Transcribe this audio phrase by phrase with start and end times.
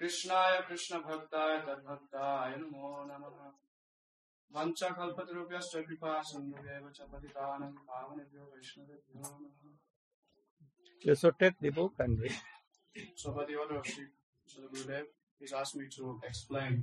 [0.00, 3.38] कृष्णाय कृष्ण भक्ताय तद्भक्ताय नमो नमः
[4.50, 9.74] वंचा कल्पतरुभ्यश्च कृपा सिन्धुभ्येव च पतितानं पावनेभ्यो वैष्णवेभ्यो नमः
[11.04, 12.36] You should take the book and read.
[13.22, 14.04] So by the order of Sri
[14.52, 15.04] Srila Gurudev,
[15.40, 16.78] he's asked me to explain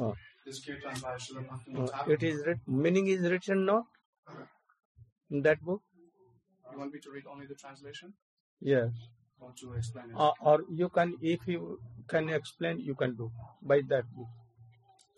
[0.00, 0.14] Oh,
[0.46, 2.12] this kirtan by Srila oh, Bhaktivinoda Thakur.
[2.14, 3.84] it is writ- meaning is written not
[5.30, 5.82] in that book.
[6.72, 8.14] You want me to read only the translation
[8.60, 8.90] Yes.
[9.43, 10.15] or explain it?
[10.15, 13.31] Or, or you can, if you can explain, you can do
[13.61, 14.27] by that book.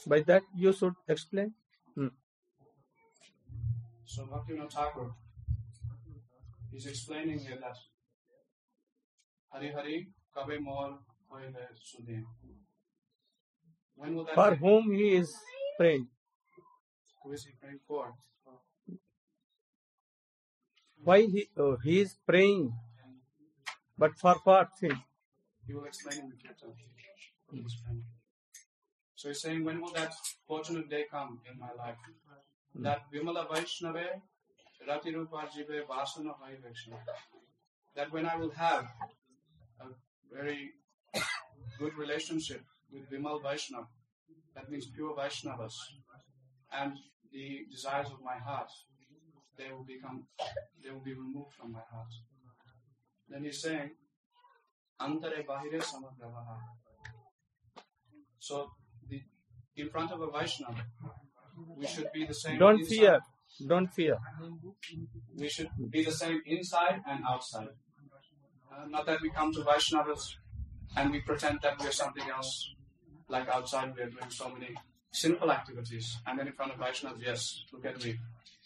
[0.08, 1.54] By that you should explain.
[1.96, 2.08] Hmm.
[4.06, 5.12] So Bhaktivinoda Thakur,
[6.72, 7.78] he's explaining here that
[9.52, 11.00] Hari Hari Kabe Mor
[11.32, 12.24] Hoile.
[13.96, 14.60] When will that For take?
[14.60, 15.34] whom he is
[15.78, 16.08] praying.
[17.24, 18.14] Who is he praying for?
[21.04, 22.74] Why he oh, he is praying,
[23.98, 25.02] but for what thing?
[25.68, 26.36] He will explain in the.
[27.52, 28.04] He's praying.
[29.16, 30.14] So he's saying, when will that
[30.48, 31.98] fortunate day come in my life?
[32.76, 34.22] That Vimala Vaishnave
[34.88, 37.02] Rati Rupajive Vasana Vaishnava.
[37.96, 38.86] That when I will have
[39.80, 39.86] a
[40.32, 40.72] very
[41.80, 42.62] good relationship
[42.92, 43.88] with Vimal Vaishnava,
[44.54, 45.74] that means pure Vaishnavas,
[46.72, 46.94] and
[47.32, 48.70] the desires of my heart,
[49.58, 50.28] they will become,
[50.84, 52.12] they will be removed from my heart.
[53.30, 53.92] Then he's saying,
[55.02, 56.58] Antare Bahire Samagravaha.
[58.40, 58.70] So,
[59.10, 59.22] the,
[59.76, 60.86] in front of a Vaishnava,
[61.78, 62.60] we should be the same.
[62.60, 63.20] Don't inside- fear.
[63.68, 64.18] Don't fear.
[65.38, 67.70] We should be the same inside and outside.
[68.72, 70.36] Uh, not that we come to Vaishnavas
[70.98, 72.74] and we pretend that we're something else.
[73.30, 74.76] Like outside, we are doing so many
[75.12, 76.18] sinful activities.
[76.28, 78.16] And then in front of Vaishnavas, yes, look at me.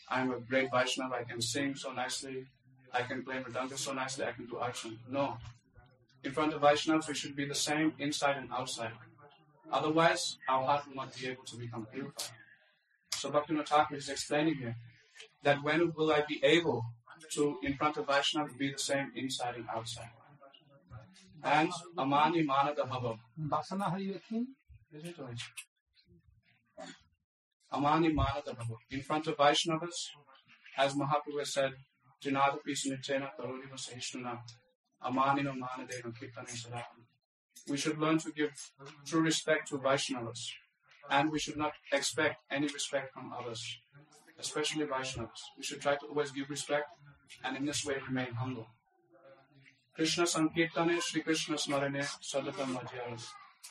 [0.10, 1.16] I'm a great Vaishnava.
[1.16, 2.46] I can sing so nicely.
[2.94, 4.26] I can play mridanga so nicely.
[4.26, 5.00] I can do action.
[5.10, 5.38] No.
[6.24, 8.92] In front of Vaishnavas, we should be the same inside and outside.
[9.72, 12.36] Otherwise, our heart will not be able to become purified.
[13.14, 14.76] So Bhaktivinoda Thakur is explaining here
[15.44, 16.84] that when will I be able
[17.34, 20.10] to, in front of Vaishnavas, be the same inside and outside.
[21.44, 23.18] And Amani Manada Bhava.
[23.40, 24.48] Vasana are you king?
[24.92, 25.40] Is it right?
[27.72, 28.76] Amani Manada Bhava.
[28.92, 29.96] In front of Vaishnavas,
[30.78, 31.74] as Mahaprabhu said,
[37.70, 38.52] We should learn to give
[39.06, 40.42] true respect to Vaishnavas.
[41.10, 43.64] And we should not expect any respect from others,
[44.38, 45.42] especially Vaishnavas.
[45.58, 46.88] We should try to always give respect
[47.44, 48.68] and in this way remain humble.
[49.96, 52.78] Krishna Sankirtane, Sri Krishna Smarane, Sadatam.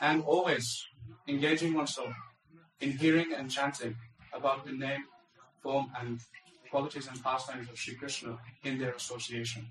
[0.00, 0.86] And always
[1.26, 2.14] engaging oneself
[2.80, 3.96] in hearing and chanting
[4.32, 5.04] about the name,
[5.62, 6.20] form, and
[6.70, 9.68] qualities and pastimes of Sri Krishna in their association.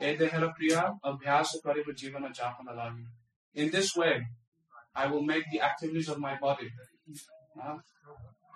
[0.00, 0.18] In
[3.70, 4.26] this way,
[4.94, 6.70] I will make the activities of my body
[7.62, 7.76] uh,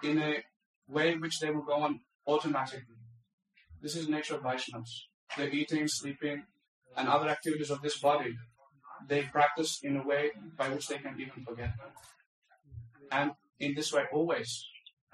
[0.02, 0.42] in a
[0.88, 2.96] way which they will go on automatically.
[3.80, 4.90] This is the nature of Vaishnavas.
[5.36, 6.44] The eating, sleeping,
[6.96, 8.34] and other activities of this body,
[9.06, 11.72] they practice in a way by which they can even forget.
[13.12, 14.66] And in this way, always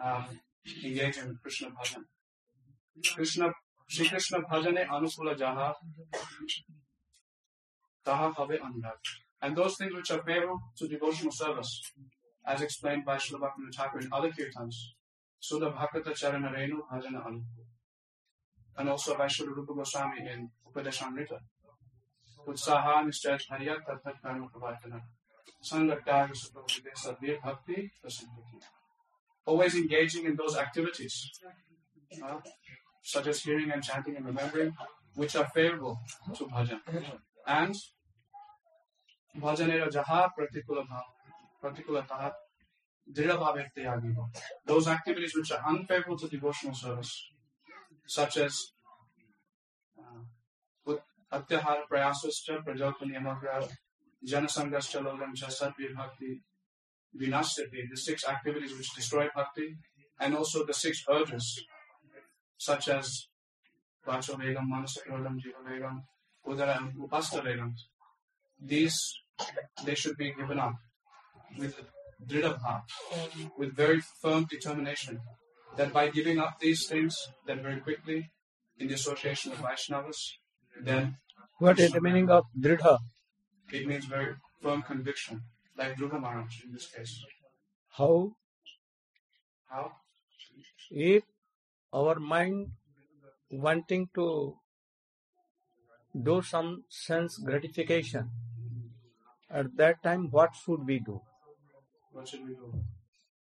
[0.02, 0.40] um,
[0.84, 2.04] engage in Krishna bhajan.
[3.14, 3.52] Krishna,
[3.88, 5.74] Shri Krishna bhajane anukula jaha,
[8.04, 9.00] taha have anurag.
[9.42, 11.80] And those things which are favorable to devotional service,
[12.46, 14.74] as explained by Srila Bhaktivinoda Thakur in other kirtans,
[15.38, 17.66] Sudha Bhakata Charana Renu Bhajana Anukula.
[18.78, 21.38] And also by Srila Rupa Goswami in Upadeshamrita.
[22.48, 25.00] Utsaha Nishchaj Hariyat Tathat Karma Pravartana.
[25.62, 28.83] Sangatyaga Suprabhute Sadhya Bhakti Prasiddhati.
[29.45, 31.15] Always engaging in those activities,
[32.23, 32.37] uh,
[33.03, 34.73] such as hearing and chanting and remembering,
[35.15, 35.97] which are favorable
[36.35, 36.79] to bhajan.
[37.47, 37.75] And
[39.37, 41.03] bhajanera jaha pratikula bhav,
[41.63, 42.31] pratikula taha,
[43.11, 44.27] dhrida bhavekte agiva.
[44.65, 47.13] Those activities which are unfavorable to devotional service,
[48.05, 48.59] such as
[49.97, 50.21] uh,
[51.37, 53.67] अत्याहार प्रयासश्च प्रजोपनियमग्रह
[54.29, 56.31] जनसंघश्च लोलम च सद्विभक्ति
[57.20, 59.76] vinashyati, the six activities which destroy bhakti,
[60.20, 61.64] and also the six urges,
[62.58, 63.26] such as
[64.06, 66.02] vacho vegam, manasa vegam, jiva vegam,
[66.46, 67.72] udara and upasta vegam.
[68.60, 68.98] These,
[69.84, 70.74] they should be given up
[71.58, 71.74] with
[72.28, 72.82] drida bhav,
[73.58, 75.20] with very firm determination,
[75.76, 77.16] that by giving up these things,
[77.46, 78.30] then very quickly,
[78.78, 80.16] in the association of Vaishnavas,
[80.80, 81.16] then
[81.58, 82.98] What is the meaning of dridha?
[83.72, 85.42] it means very firm conviction,
[85.76, 87.24] like Dhruva Maharaj in this case.
[87.90, 88.32] How?
[89.68, 89.92] How?
[90.90, 91.24] If
[91.92, 92.72] our mind
[93.50, 94.56] wanting to
[96.22, 98.30] do some sense gratification,
[99.50, 101.20] at that time what should we do?
[102.12, 102.72] What should we do?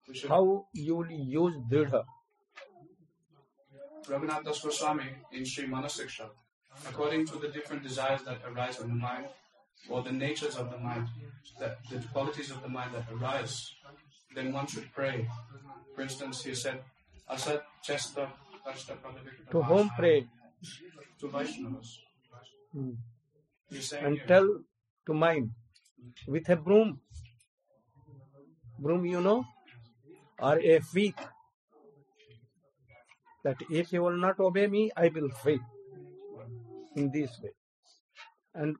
[0.07, 2.03] We should How you will use dridha?
[4.07, 6.29] Raghunath Das Goswami in Sri Manasiksha,
[6.87, 9.25] according to the different desires that arise in the mind,
[9.89, 11.07] or the natures of the mind,
[11.59, 13.73] that the qualities of the mind that arise,
[14.33, 15.27] then one should pray.
[15.95, 16.81] For instance, he said,
[17.29, 18.29] Asat Chesta
[19.51, 20.27] To whom pray?
[21.19, 21.99] To Vaishnavas.
[22.73, 22.91] Hmm.
[24.01, 24.47] And here, tell
[25.05, 25.51] to mind
[26.27, 26.99] with a broom.
[28.79, 29.45] Broom, you know,
[30.39, 31.15] or a whip.
[33.43, 35.61] That if you will not obey me, I will whip.
[36.95, 37.51] In this way.
[38.53, 38.75] And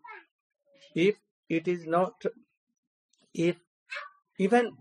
[0.95, 1.15] if
[1.49, 2.13] it is not,
[3.33, 3.57] if
[4.39, 4.71] even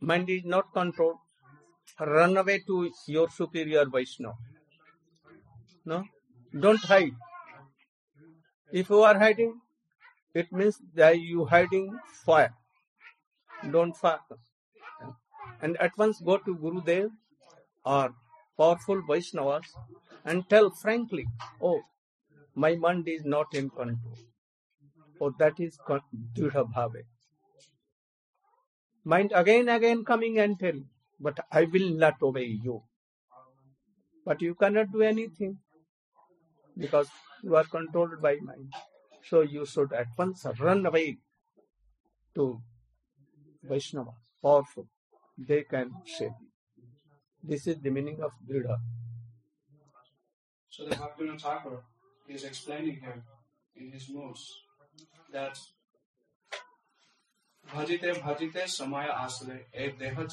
[0.00, 1.16] mind is not controlled,
[1.98, 4.36] run away to your superior Vaishnava.
[5.84, 6.04] No?
[6.58, 7.14] Don't hide.
[8.72, 9.60] If you are hiding,
[10.34, 12.54] it means that you hiding fire.
[13.70, 14.20] Don't fire.
[15.62, 17.08] And at once go to Gurudev
[17.84, 18.14] or
[18.58, 19.64] powerful Vaishnavas
[20.24, 21.26] and tell frankly,
[21.62, 21.80] oh,
[22.54, 24.16] my mind is not in control.
[25.20, 25.78] Oh, that is
[26.34, 26.66] Dudha
[29.04, 30.80] Mind again, again coming and tell,
[31.20, 32.82] but I will not obey you.
[34.24, 35.58] But you cannot do anything
[36.76, 37.08] because
[37.42, 38.72] you are controlled by mind.
[39.24, 41.18] So you should at once run away
[42.34, 42.60] to
[43.62, 44.86] Vaishnava, powerful.
[45.38, 46.48] They can save you.
[47.42, 48.76] This is the meaning of Dridha.
[50.68, 51.84] So the Bhaktivinoda Thakur
[52.28, 53.22] is explaining here
[53.76, 54.65] in his notes
[55.36, 55.58] that
[57.72, 60.24] bhajite bhajite samaya asale ev deha.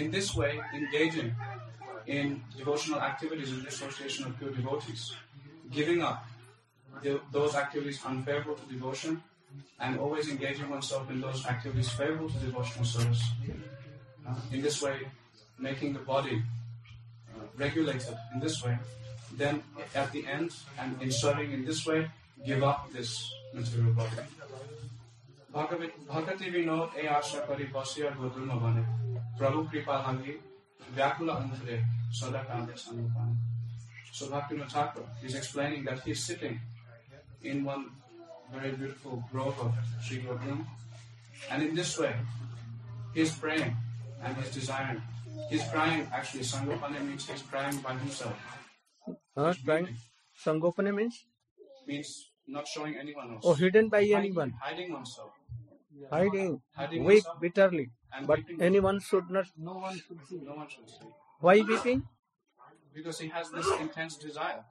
[0.00, 1.34] In this way, engaging
[2.06, 5.16] in devotional activities in the association of pure devotees,
[5.78, 6.26] giving up
[7.02, 9.22] the, those activities unfavorable to devotion,
[9.80, 13.24] and always engaging oneself in those activities favorable to devotional service.
[14.26, 14.98] Uh, in this way,
[15.58, 18.76] making the body uh, regulated in this way,
[19.36, 19.62] then
[19.94, 22.00] at the end, and in serving in this way,
[22.44, 23.32] give up this
[25.53, 28.83] भगति विनोद ए आशा करी बसिया गोदुलमा भने
[29.39, 30.33] प्रभु कृपा लागि
[30.95, 31.77] व्याकुल अन्तरे
[32.19, 33.29] सदा काँदे सङ्गपान
[34.13, 36.59] So Bhaktivinoda Thakur is explaining that he is sitting
[37.41, 37.85] in one
[38.51, 40.65] very beautiful grove of Sri Godrum
[41.49, 42.13] and in this way
[43.15, 43.75] he is praying
[44.21, 45.01] and he is desiring.
[45.49, 48.37] He is crying actually Sangopane means he is crying by himself.
[49.35, 49.53] Huh?
[49.65, 49.89] Trying
[50.45, 51.25] Sangopane means
[51.87, 52.26] Means
[52.56, 53.44] not showing anyone else.
[53.46, 55.32] oh hidden by Hiding- anyone, Hiding oneself.
[56.10, 57.40] hiding, Hiding weep oneself.
[57.40, 57.86] bitterly.
[58.12, 58.62] And But weeping.
[58.68, 59.46] anyone should not.
[59.56, 60.40] No one should see.
[60.50, 61.08] No one should see.
[61.40, 62.02] Why weeping?
[62.94, 64.64] Because he has this intense desire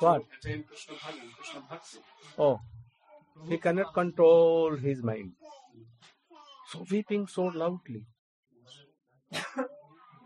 [0.00, 0.22] What?
[0.22, 1.98] to attain Krishna Bhajan, Krishna Bhakti.
[2.38, 2.60] Oh,
[3.48, 5.32] he cannot control his mind.
[6.72, 8.06] So weeping so loudly.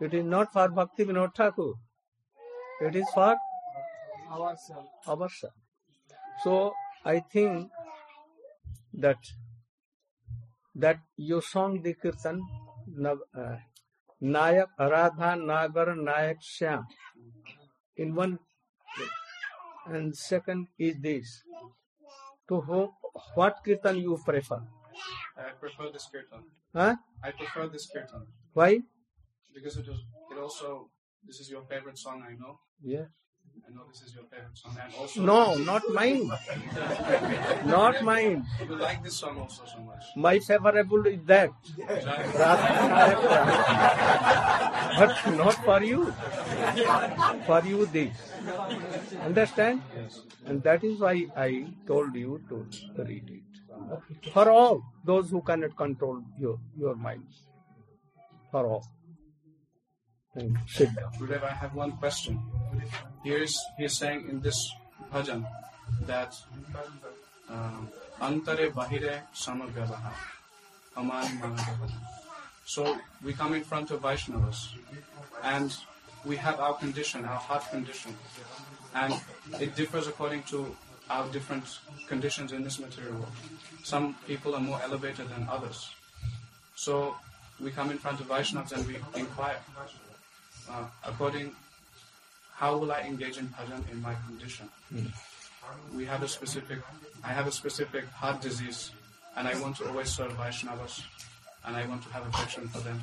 [0.01, 1.73] It is not for Bhakti Vinod Thakur.
[2.81, 3.35] It is for
[4.31, 4.89] ourselves.
[5.07, 5.55] ourselves.
[6.43, 6.73] So
[7.05, 7.69] I think
[8.93, 9.17] that
[10.75, 12.41] that you song the kirtan
[13.05, 13.57] uh,
[14.21, 16.83] Nayak Radha Nagar Nayak Shyam.
[17.97, 18.39] In one
[19.85, 21.43] and second is this.
[22.49, 22.89] To whom
[23.35, 24.61] what kirtan you prefer?
[25.37, 26.43] I prefer this kirtan.
[26.73, 26.95] huh?
[27.23, 28.27] I prefer this kirtan.
[28.53, 28.79] Why?
[29.53, 29.99] Because it, is,
[30.31, 30.89] it also,
[31.25, 32.59] this is your favorite song, I know.
[32.81, 33.05] yeah
[33.67, 34.77] I know this is your favorite song.
[34.83, 36.31] And also, no not mine
[37.65, 40.03] not mine you like this song also so much.
[40.15, 42.05] my favorable is that Right?
[42.41, 44.99] Radha Nayak Shyam.
[44.99, 45.99] but not for you
[47.47, 48.15] for you this
[49.29, 50.21] understand Yes.
[50.45, 51.49] and that is why I
[51.87, 52.65] told you to
[53.03, 53.41] read it.
[54.33, 57.23] For all those who cannot control your, your mind.
[58.51, 58.85] For all.
[60.35, 60.57] Thank you.
[60.67, 61.11] Sit down.
[61.19, 62.39] Gurudev, I have one question.
[63.23, 64.57] Here's he's saying in this
[65.11, 65.45] bhajan
[66.05, 66.35] that
[67.49, 67.89] um,
[68.19, 69.21] antare bahire
[70.95, 71.57] aman.
[72.65, 74.69] So we come in front of Vaishnavas
[75.43, 75.75] and
[76.25, 78.15] we have our condition, our heart condition,
[78.95, 79.13] and
[79.59, 80.75] it differs according to
[81.09, 83.35] our different conditions in this material world.
[83.83, 85.93] Some people are more elevated than others.
[86.75, 87.15] So
[87.59, 89.59] we come in front of Vaishnavas and we inquire,
[90.69, 91.51] uh, according
[92.63, 94.69] how will I engage in bhajan in my condition?
[94.89, 95.07] Hmm.
[95.97, 96.79] We have a specific,
[97.21, 98.91] I have a specific heart disease,
[99.35, 101.03] and I want to always serve Vaishnavas,
[101.65, 103.01] and I want to have affection for them.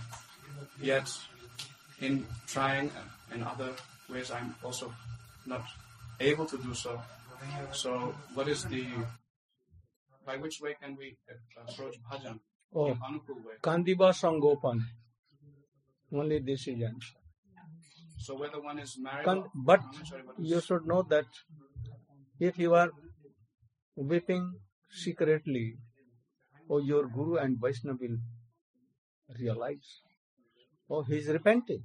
[0.80, 1.12] Yet,
[2.00, 2.90] in trying
[3.34, 3.70] in other
[4.08, 4.94] ways, I'm also
[5.44, 5.64] not
[6.20, 6.98] able to do so.
[7.72, 8.86] So, what is the,
[10.24, 11.16] by which way can we
[11.68, 12.40] approach bhajan?
[12.74, 12.96] Oh,
[13.62, 14.80] Kandiba Sangopan.
[16.12, 17.19] Only this is answer.
[18.24, 21.26] So, whether one is married or, but I'm sorry, what is- you should know that
[22.48, 22.90] if you are
[24.12, 24.44] weeping
[25.04, 25.64] secretly,
[26.68, 28.18] oh, your Guru and Vaishnava will
[29.38, 29.88] realize,
[30.90, 31.82] oh, he is repenting.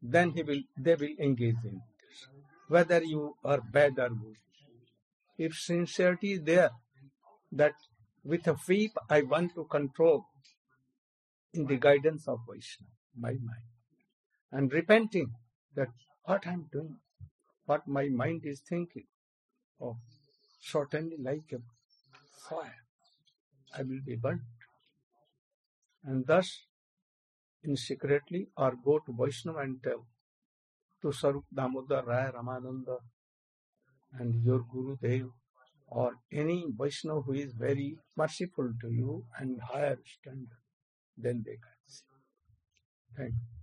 [0.00, 2.24] Then he will, they will engage in this.
[2.68, 4.36] Whether you are bad or good.
[5.38, 6.70] If sincerity is there,
[7.52, 7.74] that
[8.22, 10.24] with a weep I want to control
[11.52, 13.66] in the guidance of Vaishnava, my mind,
[14.52, 15.32] and repenting
[15.76, 15.88] that
[16.24, 16.96] what I'm doing,
[17.66, 19.04] what my mind is thinking,
[19.80, 19.96] oh,
[20.60, 21.58] certainly like a
[22.48, 22.84] fire,
[23.76, 24.42] I will be burnt.
[26.04, 26.66] And thus,
[27.62, 30.06] in secretly, or go to Vaishnava and tell
[31.02, 32.98] to Swarup Damodar Rai Ramananda
[34.18, 35.30] and your Guru Dev
[35.88, 40.62] or any Vaishnava who is very merciful to you and higher standard,
[41.16, 42.04] then they can see.
[43.16, 43.53] Thank you.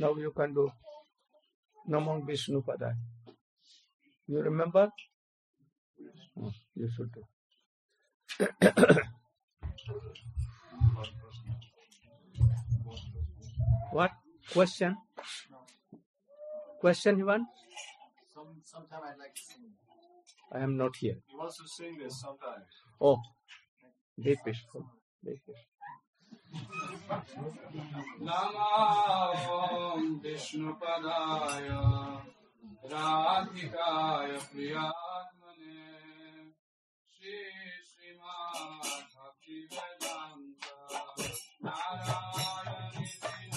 [0.00, 0.72] Now you can do
[1.86, 2.94] Namang Vishnu Padai.
[4.26, 4.88] You remember?
[6.40, 7.22] Oh, you should do.
[13.92, 14.12] what
[14.50, 14.96] question?
[16.80, 17.46] Question you want?
[18.32, 19.74] Some, sometime I'd like to sing.
[20.50, 21.18] I am not here.
[21.28, 22.62] He wants to sing this sometime.
[22.98, 23.18] Oh,
[24.16, 24.86] be peaceful.
[25.22, 25.69] Be peaceful.
[28.26, 31.68] नमाम विष्णुपदाय
[32.92, 35.84] राधिकाय प्रियात्मने
[37.14, 37.36] Shri
[37.90, 38.36] श्रीमा
[39.14, 40.66] भक्ति वेदांत
[41.64, 43.49] Narayan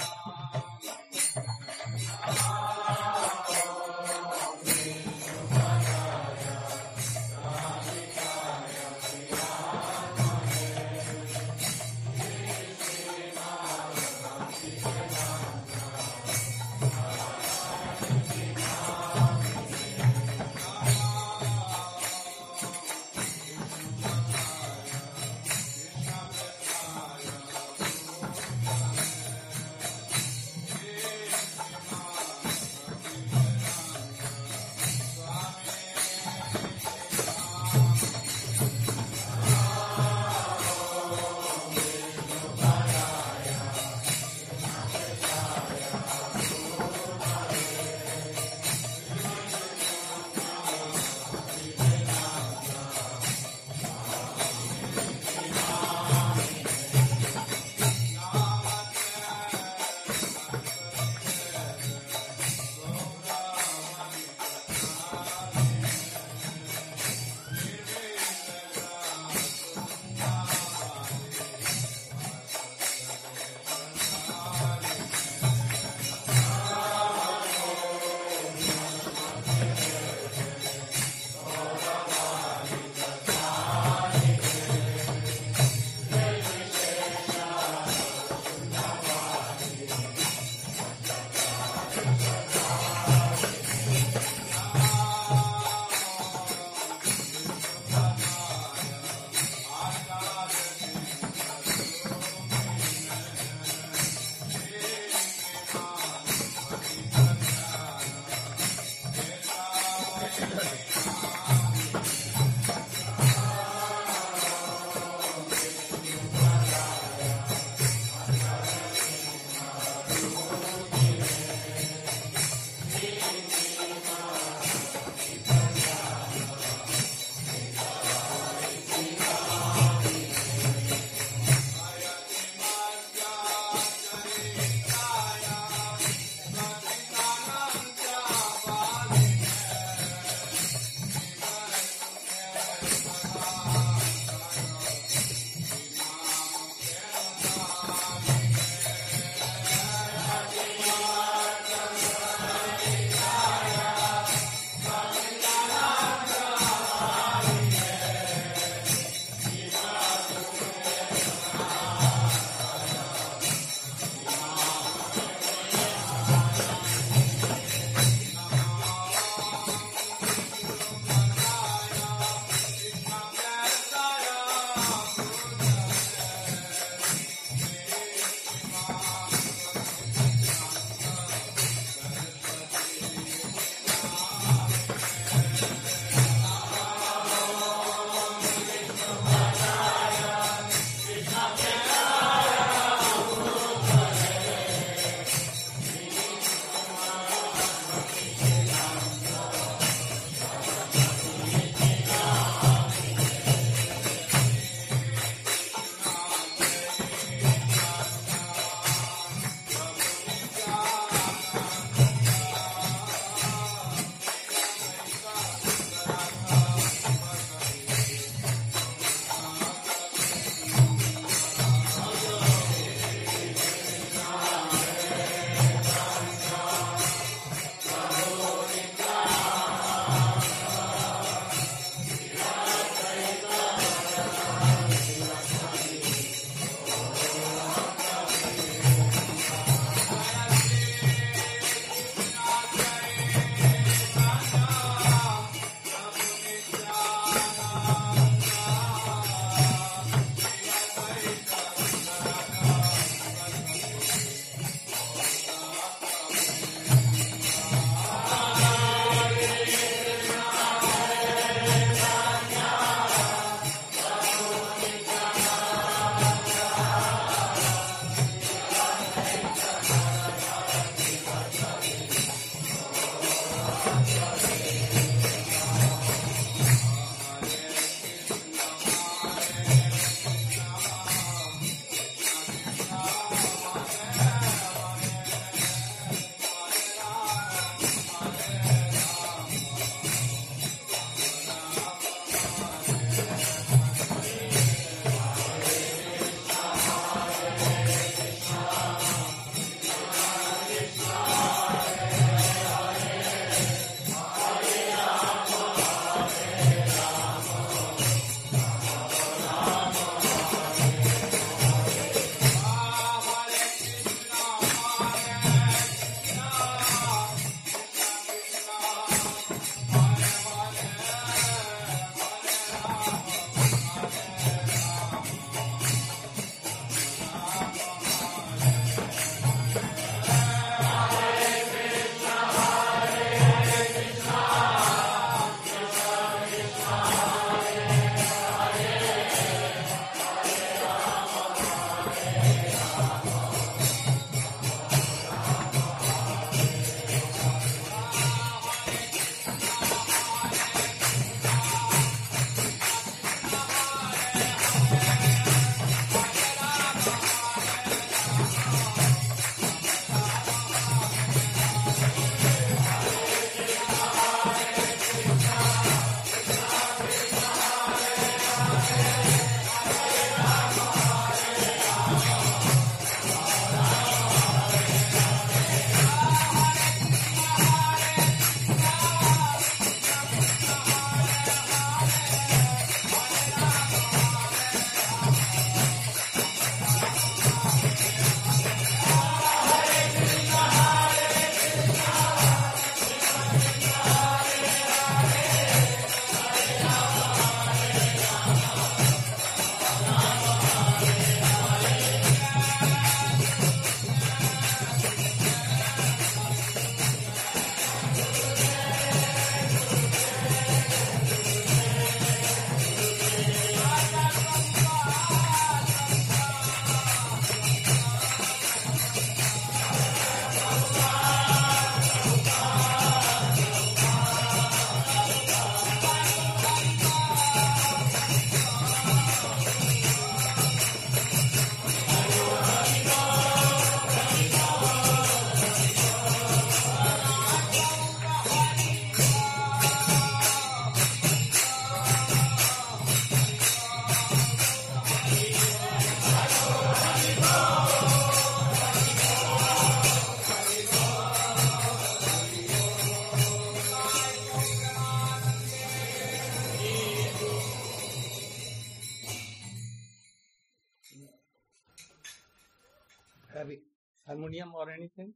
[464.28, 465.34] harmonium or anything?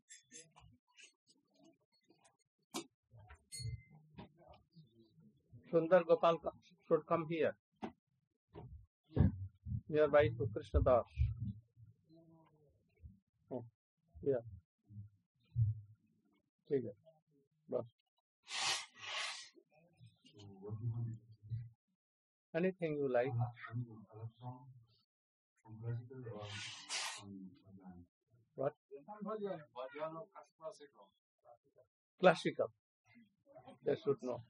[5.72, 6.38] Sundar Gopal
[6.88, 7.56] should come here.
[9.90, 11.06] Nearby to Krishna Das.
[13.52, 13.64] Oh,
[14.22, 14.44] yeah.
[16.70, 16.94] ठीक है
[17.72, 17.86] बस
[22.58, 23.32] anything you like
[32.20, 32.68] classical.
[33.86, 34.42] They should know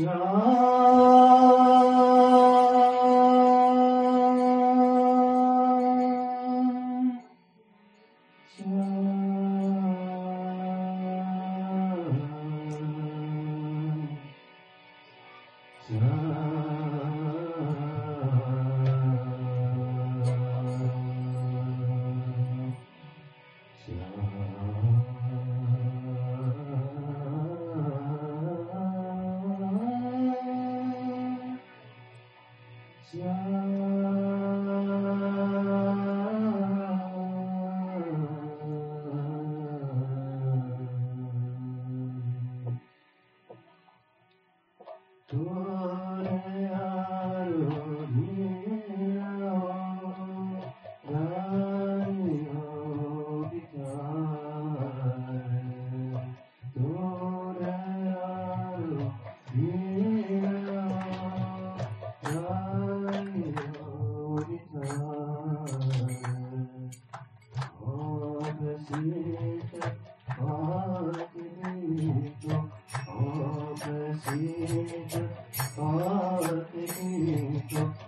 [0.00, 0.89] Krishna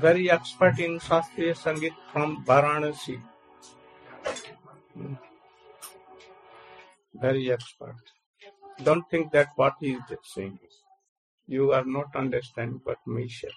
[0.05, 3.21] very expert in Shastriya Sangeet from Varanasi.
[4.95, 5.15] Hmm.
[7.15, 7.97] Very expert.
[8.83, 10.59] Don't think that what he is saying.
[11.47, 13.57] You are not understanding what me said.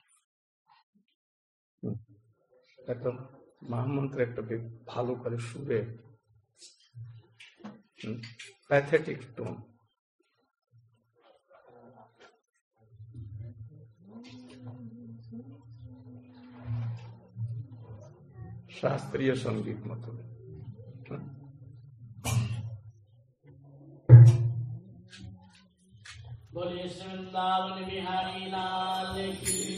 [2.94, 3.10] একটা
[3.72, 5.80] মহামন্ত্র একটা বেশ ভালো করে সুরে
[8.70, 9.54] pathetic tone
[18.79, 20.23] શાસ્ત્રીય સંગીતમાં તમે
[26.53, 29.78] બોલે વૃંદાવન બિહારી લાલ કી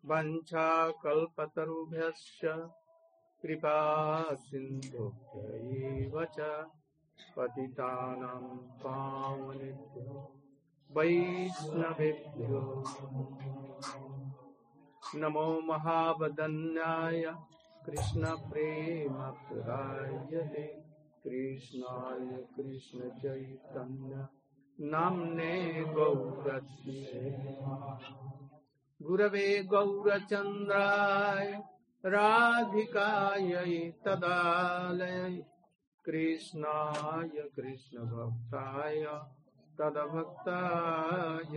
[0.05, 2.70] वञ्चाकल्पतरुभ्यश्च
[3.41, 6.66] कृपा सिन्धुभ्यैव च
[7.38, 10.34] पतितानां पावनेभ्यो,
[10.91, 12.84] वैष्णवेभ्यो।
[15.16, 17.36] नमो महावदन्याय
[17.86, 20.80] कृष्णप्रेमपुरायते
[21.24, 24.13] कृष्णाय कृष्ण चैतन्य।
[24.80, 25.55] नाम्ने
[25.93, 27.22] गौरत्ये
[28.99, 31.49] गुरवे गौरचन्द्राय
[32.05, 35.36] राधिकायै तदालय
[36.05, 39.03] कृष्णाय कृष्णभक्ताय
[39.80, 41.55] तदभक्ताय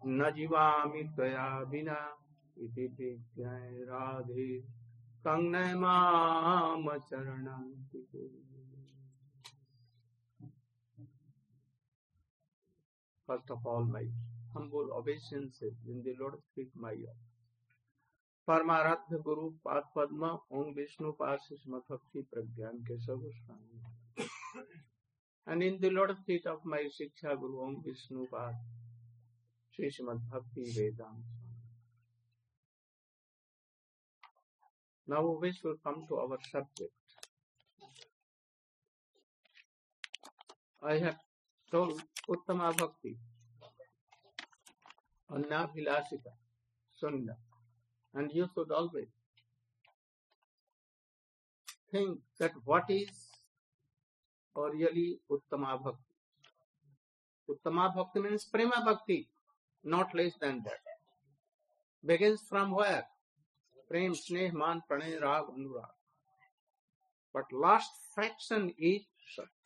[0.07, 2.01] न जीवामि त्वया विना
[2.59, 4.61] इति विज्ञाय राधे।
[5.27, 5.85] कंगन
[13.33, 14.05] First of all, my
[14.53, 16.97] humble obeisances in the Lord's feet, my
[18.49, 20.29] परमाराध्य गुरु पाद पद्म
[20.59, 24.27] ओम विष्णु पास मथक्षी प्रज्ञान के सब स्वामी
[25.47, 28.55] and in the Lord's feet of my Shiksha Guru Om Vishnu Pad,
[29.71, 31.17] Sri Srimad Bhakti Vedanta.
[35.09, 36.93] Now we should come to our subject.
[40.83, 41.19] I have
[41.71, 43.19] told उत्तम भक्ति।
[45.31, 46.37] और अन्नाभिलाषिका
[46.99, 49.11] सुंदर and you should always
[51.93, 53.27] think that what is
[54.57, 56.11] और यली uttama bhakti
[57.49, 59.25] uttam bhakti means prema bhakti
[59.85, 60.95] not less than that
[62.05, 63.03] begins from where
[63.91, 65.95] prem sneh maan pranay raag anuraag
[67.35, 69.62] but last fraction is satya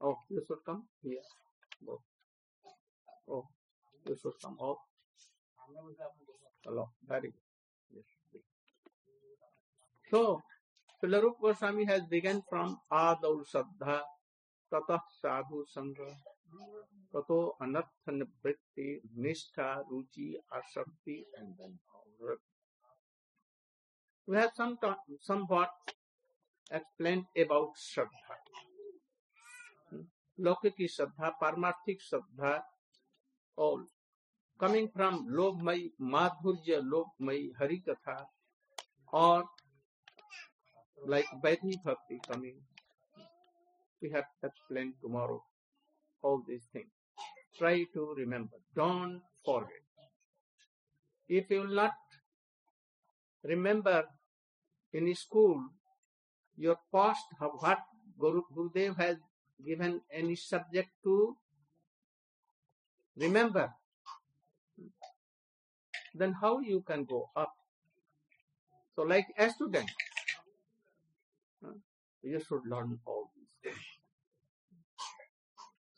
[0.00, 1.18] Oh, you should come here.
[1.84, 2.00] Go.
[3.28, 3.46] Oh, oh
[4.06, 4.56] you should come.
[4.60, 4.78] Oh,
[6.64, 6.90] hello.
[7.08, 7.42] Very good.
[7.94, 8.04] Yes.
[10.10, 10.40] So,
[11.02, 14.02] Pilarup Goswami has begun from Adau Shraddha,
[14.72, 16.14] Tatah Sadhu Sangha,
[17.12, 22.36] Tato Anartha Nivritti, Nishtha, Ruchi, Asakti, and then all.
[24.26, 24.78] We have some
[25.22, 25.70] somewhat
[26.70, 28.47] explained about Shraddha.
[30.38, 32.52] लौकिक श्रद्धा, पारमार्थिक श्रद्धा
[33.58, 33.86] और
[34.60, 38.18] coming from लोभमयी, माधुर्य लोभमयी हरि कथा
[39.12, 39.44] और
[40.98, 42.60] like Vedic bhakti coming
[44.02, 45.44] we have explain tomorrow
[46.24, 46.90] all this thing
[47.58, 49.84] try to remember don't forget
[51.30, 52.16] if you not
[53.44, 54.08] remember
[54.94, 55.68] in school
[56.58, 57.86] your past what
[58.18, 59.18] guru gurudev has
[59.64, 61.36] given any subject to
[63.16, 63.72] remember,
[66.14, 67.54] then how you can go up?
[68.94, 69.90] So like a student,
[72.22, 73.84] you should learn all these things.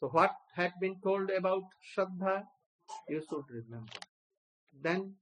[0.01, 2.45] So what had been told about Shraddha,
[3.09, 3.93] you should remember.
[4.83, 5.15] Then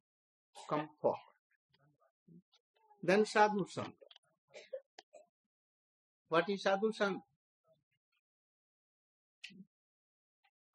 [0.69, 1.19] come forward.
[3.03, 3.93] Then Sadhu Sangha.
[6.29, 7.23] What is Sadhu Sangha?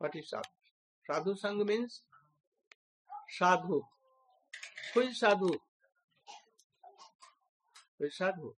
[0.04, 0.50] What is Sadhu?
[1.08, 2.02] Sadhu Sangha means
[3.38, 3.82] Sadhu.
[4.94, 5.52] Who is Sadhu?
[7.98, 8.54] Who is Sadhu?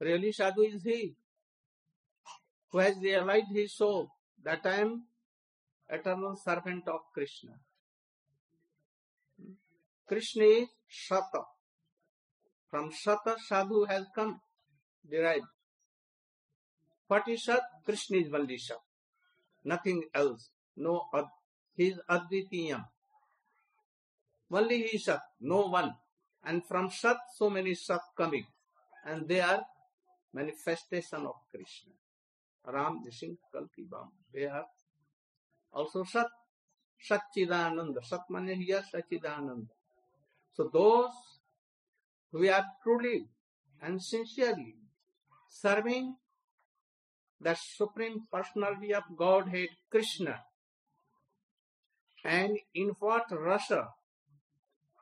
[0.00, 1.14] Really sadhu is he
[2.70, 4.08] who has realized his soul
[4.42, 5.04] that I am
[5.88, 7.52] eternal servant of Krishna.
[10.08, 10.68] Krishna is
[11.08, 11.44] Sata.
[12.70, 14.40] From Sata, sadhu has come,
[15.08, 15.46] derived.
[17.06, 17.62] What is Sat?
[17.84, 18.78] Krishna is only Sat.
[19.64, 20.50] Nothing else.
[20.76, 21.24] No, ad-
[21.74, 22.84] he Advitiyam.
[24.50, 25.94] Only he Sat, no one.
[26.44, 28.46] And from Sat, so many Sat coming.
[29.06, 29.64] And they are
[30.32, 31.92] manifestation of Krishna.
[32.66, 34.10] Ram, Nising, Kalki, Bam.
[34.32, 34.66] They are
[35.72, 36.28] also Sat.
[37.04, 38.02] Satchidananda.
[38.04, 39.68] Sat means here Satchidananda.
[40.54, 41.10] So those
[42.32, 43.26] who are truly
[43.82, 44.76] and sincerely
[45.48, 46.16] serving
[47.40, 50.40] the Supreme Personality of Godhead Krishna.
[52.24, 53.88] And in what rasa?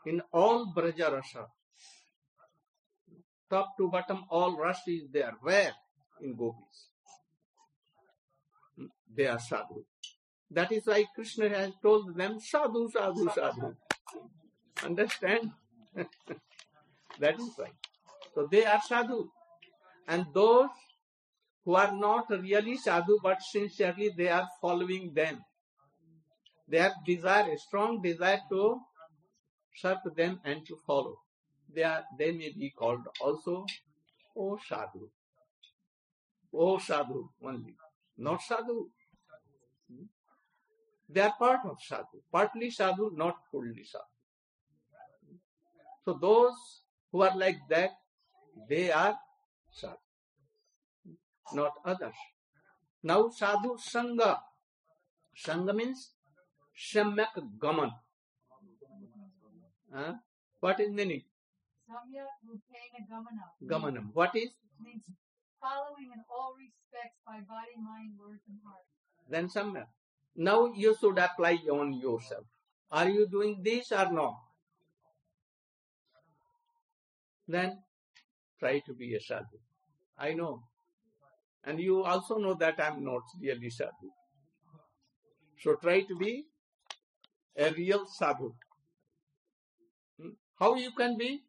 [0.06, 1.46] In all Braja rasa.
[3.48, 5.34] Top to bottom, all rasa is there.
[5.40, 5.72] Where?
[6.20, 6.88] In gopis.
[9.14, 9.84] They are sadhu.
[10.50, 13.76] That is why Krishna has told them sadhu, sadhu, sadhu.
[14.84, 15.52] Understand?
[15.94, 17.70] that is why.
[18.34, 19.28] So they are sadhu.
[20.08, 20.68] And those
[21.64, 25.44] who are not really sadhu but sincerely they are following them.
[26.68, 28.80] They have desire, a strong desire to
[29.76, 31.16] serve them and to follow.
[31.74, 33.66] They are they may be called also
[34.36, 35.10] O sadhu.
[36.54, 37.74] O sadhu only.
[38.18, 38.88] Not sadhu.
[41.08, 42.22] They are part of sadhu.
[42.30, 44.04] Partly sadhu, not fully sadhu.
[46.04, 46.54] So those
[47.10, 47.90] who are like that,
[48.68, 49.14] they are
[49.72, 49.96] sadhu,
[51.52, 52.14] not others.
[53.02, 54.38] Now sadhu sangha.
[55.36, 56.10] Sangha means
[56.76, 57.90] shamyak gaman.
[59.92, 60.14] Huh?
[60.60, 61.22] What is meaning?
[61.88, 64.06] Samya Rupena Gamana Gamanam.
[64.14, 64.50] What is?
[64.80, 65.04] means
[65.60, 68.82] following in all respects by body, mind, words, and heart.
[69.28, 69.86] Then samyak.
[70.36, 72.46] Now you should apply on yourself.
[72.90, 74.34] Are you doing this or not?
[77.46, 77.78] Then
[78.58, 79.58] try to be a sadhu.
[80.18, 80.62] I know.
[81.64, 84.10] And you also know that I'm not really sadhu.
[85.60, 86.44] So try to be
[87.56, 88.52] a real sadhu.
[90.20, 90.30] Hmm?
[90.58, 91.42] How you can be?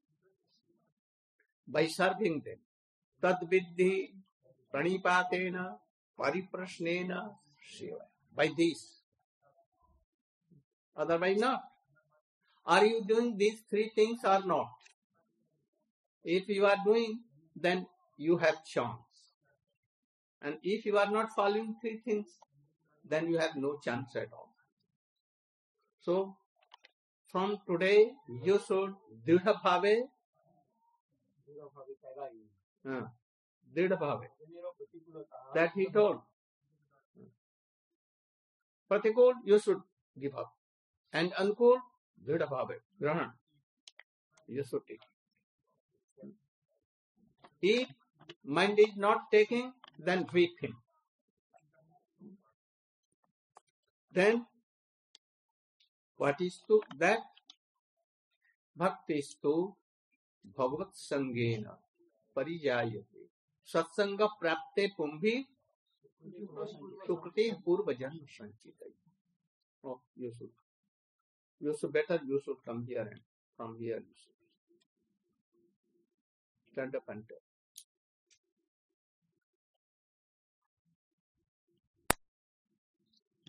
[1.68, 2.60] By serving them.
[3.22, 4.12] Tad viddhi
[4.72, 5.78] pranipatena
[6.20, 7.32] pariprasnena
[7.76, 8.06] seva.
[8.36, 9.02] By this.
[10.96, 11.64] Otherwise not.
[12.66, 14.70] Are you doing these three things or not?
[16.24, 17.20] If you are doing,
[17.56, 17.86] then
[18.18, 19.13] you have chance.
[20.44, 22.28] And if you are not following three things,
[23.10, 24.50] then you have no chance at all.
[26.02, 26.36] So,
[27.32, 28.12] from today,
[28.44, 28.94] you should
[29.26, 30.02] dridha bhave,
[32.90, 33.02] uh,
[33.76, 34.28] dridha bhave.
[35.56, 36.20] That he told.
[38.92, 39.82] Pratikul, you should
[40.20, 40.52] give up.
[41.14, 41.78] And ankul,
[42.28, 43.32] dridha bhave, grahan.
[44.48, 45.02] You should take.
[47.62, 47.88] If
[48.44, 50.76] mind is not taking, then whip him.
[54.12, 54.46] Then,
[56.18, 57.20] what is to that?
[58.76, 59.76] Bhakti is to
[60.58, 61.78] bhagavat sangena
[62.36, 63.30] parijayate.
[63.66, 65.46] Satsanga prapte pumbhi
[67.08, 68.88] sukriti purva janma sanchita.
[69.84, 70.50] Oh, you should.
[71.60, 73.22] You should better, you should come here and
[73.56, 74.34] from here you should.
[76.72, 77.08] Stand up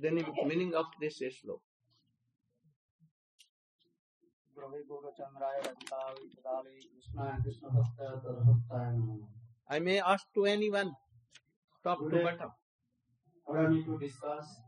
[0.04, 1.60] then meaning of this sloka.
[9.70, 10.92] I may ask to anyone,
[11.82, 12.50] top to bottom.
[13.46, 14.60] Would I need to discuss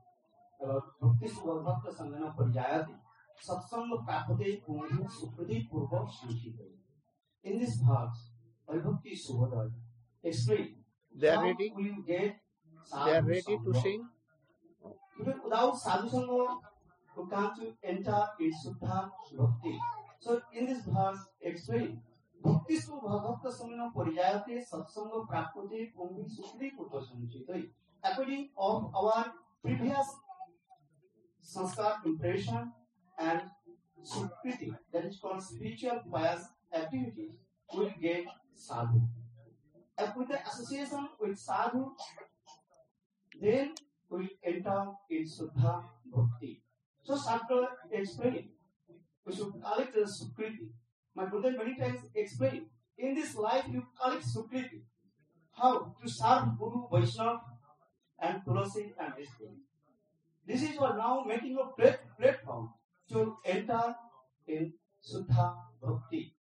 [0.61, 2.95] भक्ति सुवर्भक्त संगना पर्यायति
[3.47, 8.09] सत्संग प्राप्ते पूर्ण सुकृति पूर्वक शांति गई in this भाग
[8.71, 10.75] Haribhakti Suvodaya explain
[11.15, 11.73] They are ready.
[12.07, 12.37] They
[12.93, 14.03] are ready to sing.
[15.21, 16.59] Even without sadhu sangha,
[17.17, 19.79] you can't enter in Suddha Bhakti.
[20.21, 22.01] So in this verse, explain
[22.45, 27.69] Su Bhakta Samana Pariyate Satsanga Prapate Kumbhi Sukriti Purva Sanchita.
[28.05, 30.07] According of our previous
[31.43, 32.73] sanskar impression
[33.19, 33.41] and
[34.05, 36.43] sukriti, that is called spiritual pious
[36.73, 37.33] activities,
[37.73, 39.01] will get sadhu.
[39.99, 40.13] And
[40.47, 41.93] association with sadhu,
[43.41, 43.75] then
[44.09, 46.63] we enter in Suddha Bhakti.
[47.03, 48.49] So Shastra explained,
[49.25, 50.69] we should collect the Sukriti.
[51.15, 52.67] My Buddha many times explained,
[52.99, 54.83] in this life you collect Sukriti.
[55.53, 55.95] How?
[56.03, 57.41] To serve Guru, Vaishnava,
[58.19, 59.49] and Tulasi and Vishnu.
[60.47, 62.71] This is what now making a plat- platform
[63.11, 63.95] to enter
[64.47, 66.35] in Suddha Bhakti.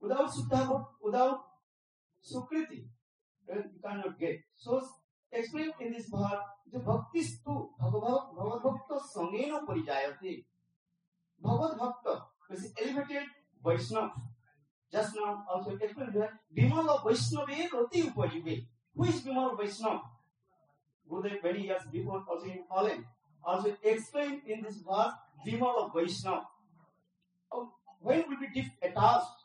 [0.00, 1.40] Without Bhakti, without
[2.22, 2.84] Sukriti,
[3.48, 4.40] you cannot get.
[4.56, 4.82] So
[5.34, 10.44] explain in this verse, the bhakti stu bhagavat bhagavad bhakta sangena parijayate.
[11.40, 13.28] Bhagavad bhakta is elevated
[13.64, 14.12] Vaishnava.
[14.92, 18.66] Just now also explained that Bimala Vaishnava rati upajive.
[18.94, 20.02] Who is Bimala Vaishnava?
[21.10, 23.04] Gurudev many years before also in Holland
[23.44, 25.14] also explained in this verse
[25.46, 26.46] Bimala Vaishnava.
[27.52, 29.44] Oh, When will be attached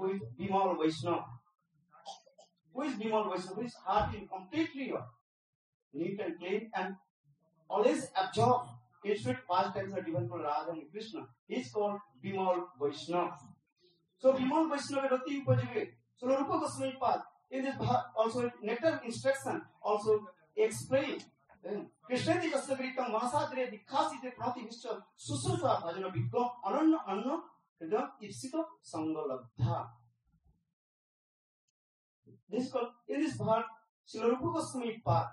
[0.00, 1.24] with Bimal Vaishnava.
[2.74, 5.06] who is demon Vaishnava, who is hearting completely your
[5.92, 6.96] neat and clean and
[7.68, 8.70] always absorbed
[9.04, 11.26] in sweet pastimes are given for Radha and Krishna.
[11.46, 13.32] He is called Bimal Vaishnav.
[14.18, 15.88] So Bimal Vaishnav Vaishnava Rati Upajave.
[16.16, 17.74] So Rupa Goswami Path, in this
[18.16, 21.20] also nectar instruction also explain.
[22.06, 24.84] Krishna di explained कृष्णेति कस्य विरितं मनसाग्रे दिखासिते प्रतिविश्च
[25.24, 27.36] सुश्रुता भजन विज्ञ अनन्य अन्न
[27.80, 28.54] हृदय ईप्सित
[28.92, 29.76] संगलब्धा
[32.50, 32.74] This is
[33.08, 33.64] in this part,
[34.06, 35.26] Srila Rupa Goswami Pad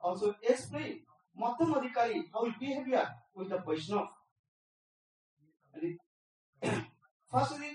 [0.00, 1.00] also explain
[1.38, 4.08] Matham Adhikari, how his behavior with the Vaishnava.
[5.74, 6.84] And it-
[7.30, 7.70] Firstly,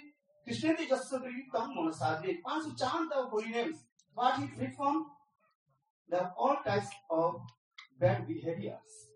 [0.47, 3.77] Krishnati Jasakritam Monasadri, once you chant the holy names,
[4.15, 5.05] but he from
[6.09, 7.41] the all types of
[7.99, 9.09] bad behaviors.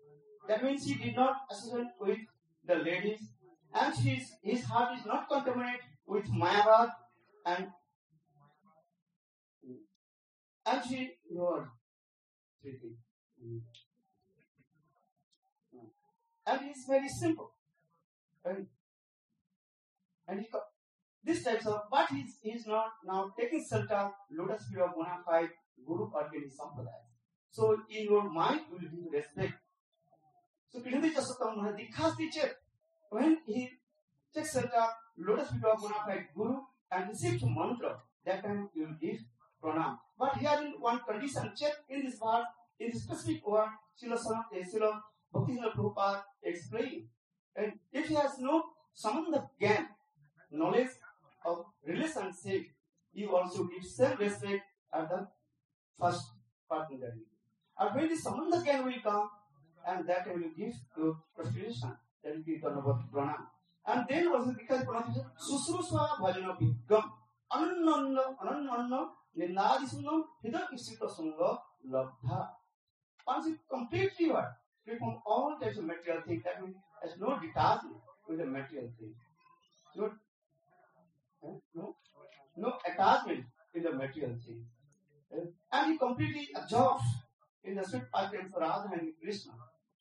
[0.48, 2.18] That means he did not associate with
[2.66, 3.20] the ladies,
[3.72, 6.90] and his, his heart is not contaminated with Mayavad
[7.46, 7.68] and
[10.88, 11.66] she Lord
[12.60, 12.96] treating.
[16.46, 17.52] And it's very simple.
[18.44, 18.66] And,
[20.26, 20.46] and he,
[21.24, 25.48] this types of but he's, he's not now taking shelter, lotus feet of bona
[25.86, 27.06] Guru Argani Sampradaya.
[27.50, 29.54] So in your mind you will be respect.
[30.72, 32.50] So Krishna Jasakam Mahadikhas teacher,
[33.10, 33.70] when he
[34.34, 34.86] takes shelter,
[35.18, 36.56] lotus feet of bona Guru
[36.90, 39.20] and receives mantra, that time you will give
[39.62, 39.98] pranam.
[40.18, 42.44] But here in one condition, check in this part,
[42.78, 43.68] in this specific word,
[44.00, 44.18] Srila
[44.54, 45.00] eh, Srila
[45.34, 47.08] Bhaktivinoda Prabhupada explain.
[47.54, 49.86] And if he has no sambandha gyan,
[50.50, 50.90] knowledge
[51.44, 52.66] of relationship,
[53.12, 55.26] he also give same respect at the
[56.00, 56.24] first
[56.68, 57.14] partner.
[57.78, 59.30] And when the sambandha gyan will come,
[59.86, 61.92] and that will give to prostration,
[62.22, 63.46] that will be about pranam.
[63.86, 67.10] And then also because pranam is susrusva bhajana vigam,
[67.52, 69.08] ananna
[70.74, 71.58] isita sunga
[71.88, 72.48] labdha.
[73.26, 77.38] Once you completely are free from all types of material things, that means there's no
[77.38, 77.96] detachment
[78.28, 79.16] with the material things.
[79.94, 80.12] No,
[82.56, 84.66] no, attachment in the material things.
[85.32, 87.04] Eh, And he completely absorbs
[87.64, 89.52] in the sweet pattern for Radha and Krishna.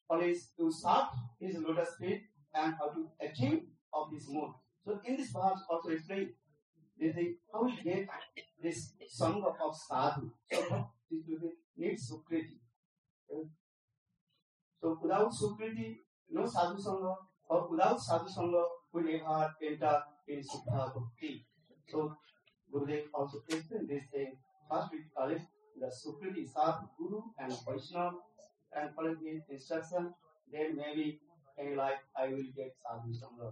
[0.09, 1.07] Always to serve
[1.39, 2.23] his lotus feet
[2.53, 3.63] and how to achieve
[3.93, 4.51] of this mood.
[4.83, 6.33] So in this verse also explain
[7.01, 8.07] this thing, how get
[8.61, 10.29] this song of sadhu.
[10.51, 11.35] So this be
[11.77, 12.57] needs sukriti.
[14.79, 15.97] So without sukriti,
[16.29, 17.15] no sadhu sangha,
[17.49, 21.45] or without sadhu sangha, we never enter in Sukha Bhakti.
[21.89, 22.15] So
[22.71, 24.37] Gurudev also explained this thing.
[24.69, 25.41] First we call it
[25.79, 28.17] the Sukriti Sadhu Guru and Vaishnava
[28.77, 30.13] and following his instruction,
[30.51, 31.19] then maybe
[31.57, 33.51] in life I will get Sadhu Sangha.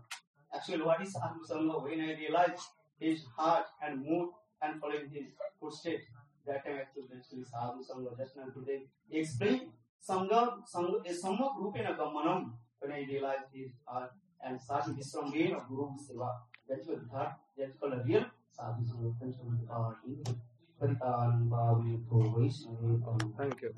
[0.53, 1.83] Actually, what is Sadhu Sangha?
[1.83, 2.59] When I realize
[2.99, 4.29] his heart and mood
[4.61, 5.27] and following his
[5.59, 6.05] footsteps,
[6.45, 8.17] that time actually actually Sadhu Sangha.
[8.17, 9.71] Just now today explain
[10.07, 14.11] Sangha, Sangha is Samma Rupena Gamanam when I realize his heart
[14.43, 16.29] and Sadhu Visramena Guru Seva.
[16.67, 19.15] That's what that, that's called a real Sadhu Sangha.
[19.19, 20.35] Thanks for.
[20.79, 23.73] Paritan Bhavi Vaishnava Thank you.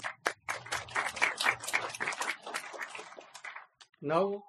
[4.04, 4.44] Now,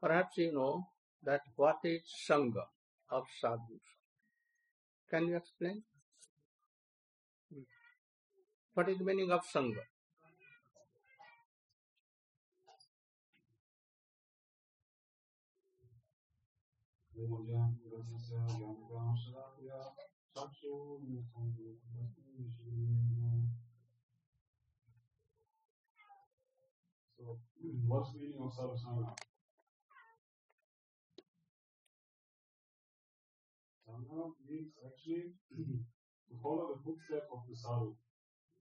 [0.00, 0.86] perhaps you know
[1.24, 2.66] that what is Sangha
[3.10, 3.80] of sadhus.
[5.10, 5.82] Can you explain?
[8.74, 9.82] What is the meaning of Sangha?
[27.16, 27.38] So,
[27.86, 29.25] what's the meaning of Sarvasanga?
[34.56, 35.32] Sangha actually
[36.28, 37.94] to follow the footsteps of the sadhu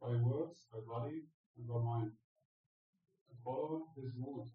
[0.02, 1.24] by words, by body,
[1.58, 2.12] and by mind.
[3.30, 4.48] To follow his mood,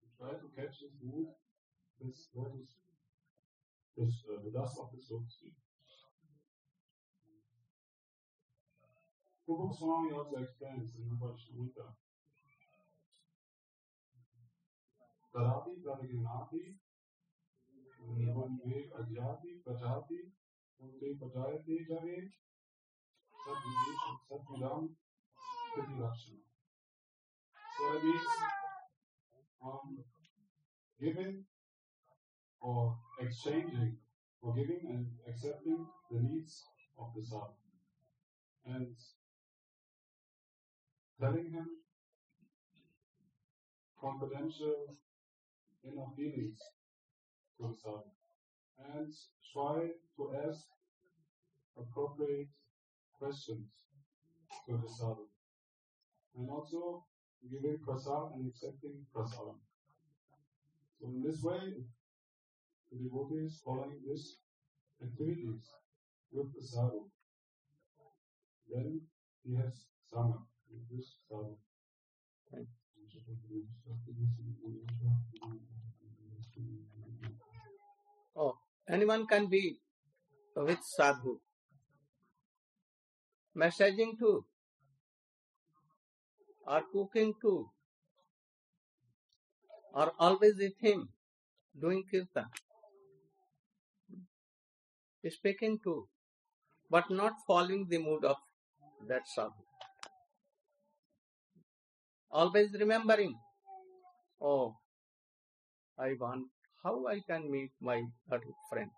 [0.00, 1.28] to try to catch his mood,
[2.00, 2.80] his lotus,
[3.96, 5.52] his, uh, the dust of lotus feet.
[9.46, 11.86] Rupa Swami also explains in the Vajramita
[15.32, 16.74] Tarati Pratiginati
[18.18, 19.62] Nivanye Ajati
[20.82, 22.30] Unte Pajayate Jare
[24.28, 24.88] Satvidam
[25.72, 26.44] Kriti Rakshana.
[27.76, 28.02] So that
[29.64, 29.98] um,
[31.00, 31.44] giving
[32.60, 33.96] or exchanging,
[34.42, 36.64] or giving and accepting the needs
[36.98, 37.48] of the son.
[38.64, 38.96] And
[41.20, 41.68] telling him
[44.00, 44.96] confidential
[45.84, 46.58] inner feelings
[47.58, 48.02] to the son.
[48.78, 49.12] And
[49.52, 50.66] try to ask
[51.78, 52.48] appropriate
[53.18, 53.68] questions
[54.66, 55.26] to the sadhu.
[56.36, 57.04] And also
[57.50, 59.58] giving prasad and accepting prasadam.
[61.00, 61.60] So in this way,
[62.90, 64.38] the devotee is following these
[65.02, 65.68] activities
[66.32, 67.08] with the sadhu.
[68.68, 69.00] Then
[69.44, 71.56] he has sangha with this sadhu.
[78.38, 78.58] Oh,
[78.88, 79.78] anyone can be
[80.54, 81.38] with sadhu.
[83.56, 84.44] Messaging too,
[86.66, 87.70] or cooking too,
[89.94, 91.08] or always with him,
[91.80, 92.46] doing kirtan,
[95.30, 96.06] speaking too,
[96.90, 98.36] but not following the mood of
[99.08, 99.64] that sadhu.
[102.30, 103.34] Always remembering,
[104.40, 104.76] oh,
[105.98, 106.48] I want
[106.86, 108.02] how I can meet my
[108.68, 108.90] friend,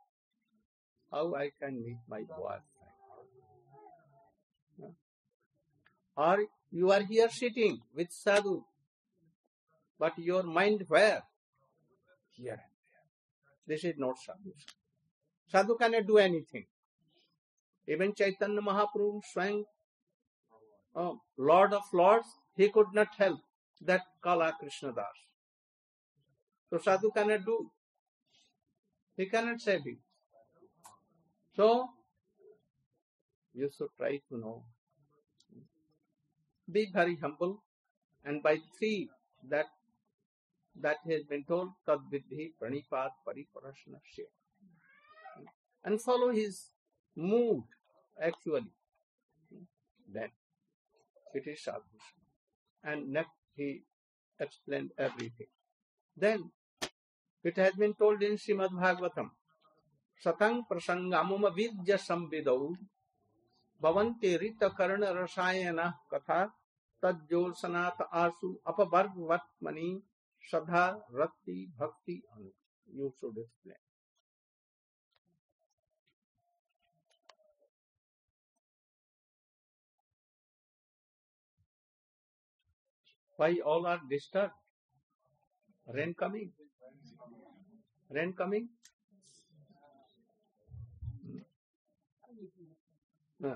[1.10, 2.66] how I can meet my boyfriend.
[6.14, 6.38] Or
[6.70, 8.62] you are here sitting with sadhu,
[9.98, 11.22] but your mind where?
[12.32, 13.06] Here and there.
[13.66, 14.52] This is not sadhu.
[15.50, 16.66] Sadhu cannot do anything.
[17.86, 19.64] Even Chaitanya Mahaprabhu, Swayam,
[20.94, 23.40] oh, Lord of Lords, he could not help
[23.80, 25.06] that Kala Krishna Das.
[26.68, 27.70] So sadhu cannot do.
[29.18, 29.98] He cannot save him.
[31.56, 31.90] So
[33.52, 34.62] you should try to know.
[36.70, 37.64] Be very humble,
[38.24, 39.08] and by three
[39.50, 39.66] that
[40.80, 43.98] that has been told tad vidhi Pranipat pranipad pariparashna
[45.84, 46.70] and follow his
[47.16, 47.64] mood
[48.22, 48.70] actually.
[50.12, 50.30] Then
[51.34, 51.98] it is sadhu.
[52.84, 53.82] And next he
[54.38, 55.50] explained everything.
[56.16, 56.50] Then
[57.44, 59.30] it has been told in Srimad Bhagavatam,
[60.18, 62.74] Satang prasangamum vidya samvidau
[63.80, 66.50] bhavanti rita karna rasayana katha
[67.00, 70.02] tajjolsanat asu apavargvatmani
[70.50, 72.50] sadha rati bhakti anu.
[72.90, 73.78] You should explain.
[83.36, 84.54] Why all are disturbed?
[85.86, 86.50] Rain coming.
[88.10, 88.68] Rain coming.
[93.44, 93.54] Uh,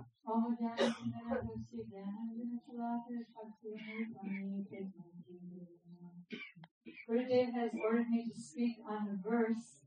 [7.08, 9.80] Gurudev has ordered me to speak on the verse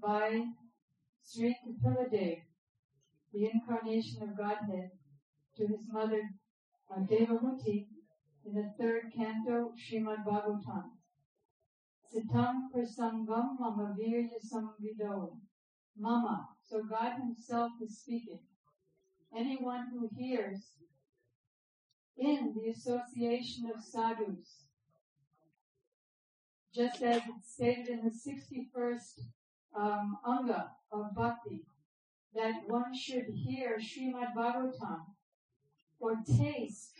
[0.00, 0.44] by
[1.22, 2.38] Sri Kapiladev,
[3.32, 4.90] the incarnation of Godhead,
[5.56, 6.22] to his mother
[6.90, 7.88] uh, Devahuti
[8.44, 10.97] in the third canto, Srimad Bhagavatam.
[12.12, 15.36] Sitam prasangam mama virya samvido.
[15.96, 16.48] Mama.
[16.62, 18.40] So God himself is speaking.
[19.36, 20.72] Anyone who hears
[22.16, 24.68] in the association of sadhus,
[26.74, 29.20] just as it's stated in the 61st
[29.76, 31.62] um, anga of bhakti,
[32.34, 35.04] that one should hear Srimad Bhagavatam
[36.00, 36.94] or taste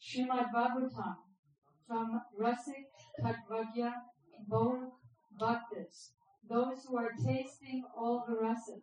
[0.00, 1.16] Srimad Bhagavatam
[1.86, 2.86] from Rasik
[3.20, 3.92] Tatvagya
[4.48, 4.90] Bhog
[5.38, 6.12] Bhaktas,
[6.48, 8.82] those who are tasting all the rasas,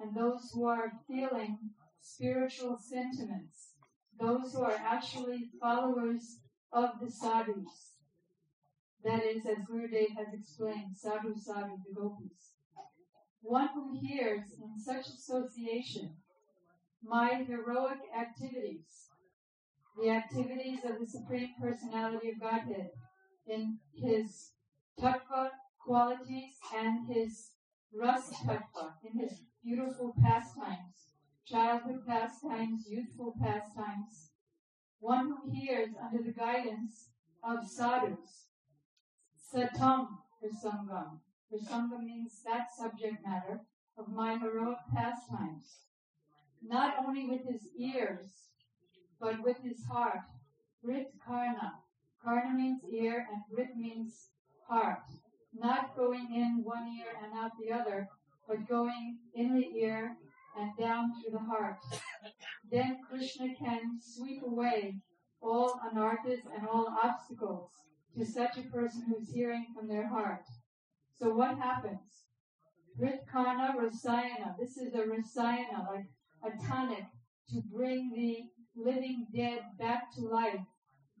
[0.00, 1.58] and those who are feeling
[2.00, 3.72] spiritual sentiments,
[4.18, 6.38] those who are actually followers
[6.72, 7.96] of the sadhus.
[9.04, 12.54] That is, as Gurudev has explained, sadhu sadhu, the gopis.
[13.42, 16.16] One who hears in such association
[17.02, 19.08] my heroic activities,
[20.00, 22.90] the activities of the Supreme Personality of Godhead
[23.46, 24.50] in his
[25.00, 27.50] tattva qualities and his
[27.92, 31.12] ras tattva, in his beautiful pastimes,
[31.44, 34.30] childhood pastimes, youthful pastimes.
[34.98, 37.10] One who hears under the guidance
[37.42, 38.46] of sadhus,
[39.36, 40.08] satam
[40.42, 41.20] prasangam.
[41.52, 43.60] Prasangam means that subject matter
[43.96, 45.84] of my heroic pastimes.
[46.62, 48.48] Not only with his ears,
[49.20, 50.20] but with his heart.
[50.82, 51.74] Rit karna.
[52.22, 54.30] Karna means ear and rit means
[54.68, 55.02] heart.
[55.54, 58.08] Not going in one ear and out the other,
[58.46, 60.16] but going in the ear
[60.58, 61.78] and down through the heart.
[62.70, 64.96] Then Krishna can sweep away
[65.40, 67.70] all anarthas and all obstacles
[68.16, 70.44] to such a person who's hearing from their heart.
[71.18, 72.24] So what happens?
[73.00, 74.56] Ritkana Rasayana.
[74.58, 76.06] This is a Rasayana, like
[76.42, 77.04] a tonic
[77.50, 80.60] to bring the living dead back to life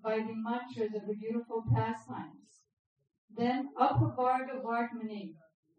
[0.02, 2.55] by the mantras of the beautiful pastimes.
[3.36, 5.34] Then Apavarga Vartmani.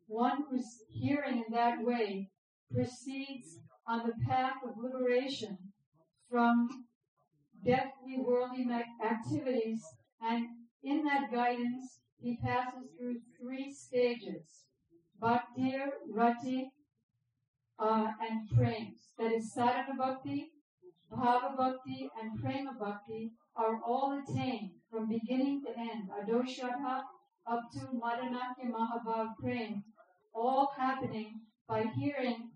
[0.07, 2.29] one who's hearing in that way
[2.71, 5.57] proceeds on the path of liberation
[6.29, 6.85] from
[7.65, 8.67] deathly worldly
[9.03, 9.83] activities,
[10.21, 10.45] and
[10.83, 14.65] in that guidance, he passes through three stages
[15.19, 15.73] bhakti,
[16.09, 16.71] rati,
[17.79, 19.13] uh, and prems.
[19.17, 20.51] That is sadhana bhakti,
[21.11, 26.09] bhava bhakti, and prema bhakti are all attained from beginning to end.
[26.21, 27.01] Adoshadha
[27.46, 29.82] up to Madanakya Mahabhav Prem,
[30.34, 32.50] all happening by hearing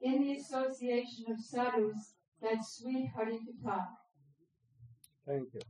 [0.00, 3.86] in the association of sadhus that sweet Hari Katha.
[5.26, 5.60] Thank you.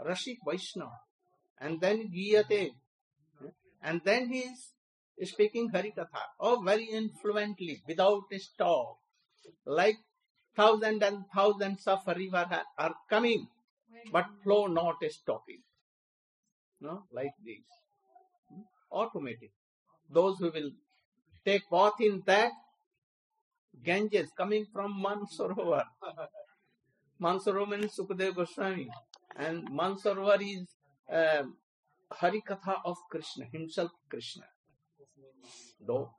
[0.00, 1.00] Rashik Vaishnava.
[1.60, 2.70] And then Giyate.
[3.82, 4.44] And then he
[5.18, 6.22] is speaking Harikatha.
[6.40, 8.98] Oh, very influently, without a stop.
[9.66, 9.96] Like
[10.56, 13.48] thousands and thousands of river ha- are coming,
[14.12, 15.62] but flow not stopping.
[16.80, 17.64] No, like this.
[18.48, 18.62] Hmm?
[18.92, 19.52] Automatic.
[20.10, 20.70] Those who will
[21.44, 22.52] take bath in that
[23.82, 25.84] Ganges coming from Mansarovar.
[27.20, 28.88] Mansarovar means Sukadeva Goswami.
[29.36, 30.66] And Mansarovar is
[31.10, 31.56] um,
[32.12, 34.44] Harikatha of Krishna, himself Krishna.
[35.86, 36.10] Though,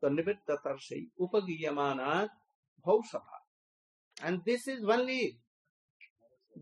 [0.00, 2.28] the Nivitta Tarsai Upagiyamana
[2.86, 3.36] Bhausabha.
[4.22, 5.38] And this is only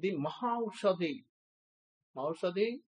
[0.01, 1.25] the Mahaushadhi.
[2.17, 2.81] Mahaushadhi,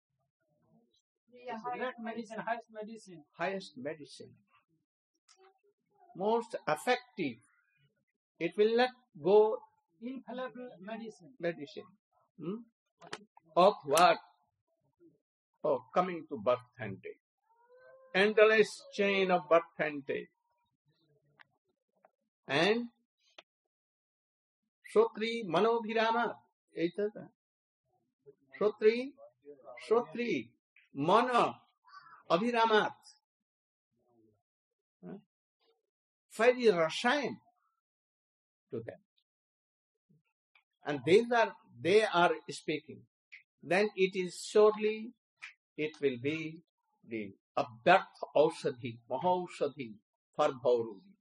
[1.77, 3.23] Great medicine, highest medicine.
[3.37, 4.31] highest medicine.
[6.15, 7.37] Most effective.
[8.39, 8.89] It will not
[9.21, 9.57] go
[10.01, 11.33] Infallible medicine.
[11.39, 11.83] medicine.
[12.39, 12.55] Hmm?
[13.55, 14.17] Of what?
[15.63, 17.21] Of coming to birth and death.
[18.13, 20.31] Endless chain of birth and death.
[22.47, 22.89] And
[24.93, 26.33] Shrotri Manobhirama.
[26.82, 27.24] এই তো তা।
[28.60, 29.12] Shrotri,
[29.88, 30.50] Shrotri,
[30.94, 31.54] Mana,
[32.30, 32.92] Abhiramat.
[35.02, 35.16] Huh?
[36.36, 37.36] Very Rashayan
[38.70, 39.00] to them.
[40.84, 43.00] And these are, they are speaking.
[43.62, 45.12] Then it is surely,
[45.76, 46.60] it will be
[47.08, 49.94] the abhyarth aushadhi, mahaushadhi
[50.36, 51.14] for Bhaurudi.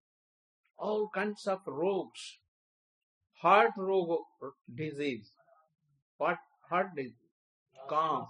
[0.78, 2.40] All kinds of rogues,
[3.42, 4.20] heart rogue
[4.74, 5.32] disease,
[6.19, 6.39] what
[6.69, 7.15] heart disease,
[7.89, 8.27] calm,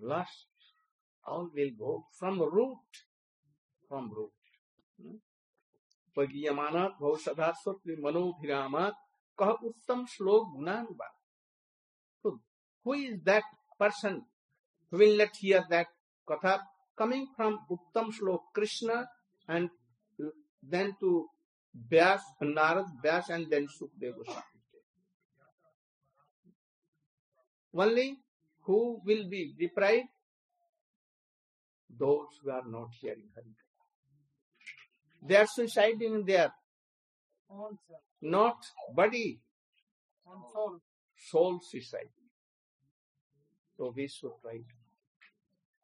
[0.00, 0.46] lust,
[1.26, 3.04] all will go from root,
[3.88, 4.32] from root.
[6.16, 8.94] पगीयमानात भौषधा स्वप्न मनोभिरामात
[9.38, 11.12] कह उत्तम श्लोक गुणानुवाद
[12.22, 12.40] So,
[12.84, 13.42] who is that
[13.78, 14.22] person
[14.90, 15.88] who will not hear that
[16.26, 16.60] katha
[16.96, 19.06] coming from Uttam Shlok Krishna
[19.48, 19.68] and
[20.62, 21.28] then to
[21.92, 24.55] Vyas, Narad, Vyas and then Sukdeva Goswami.
[27.76, 28.18] Only
[28.62, 30.08] who will be deprived?
[31.98, 33.84] Those who are not hearing Harikatha.
[35.22, 36.52] They are suiciding their
[37.50, 38.56] Own self, not
[38.94, 39.40] body,
[40.52, 40.80] soul.
[41.30, 42.10] soul suicide.
[43.76, 44.60] So we should try.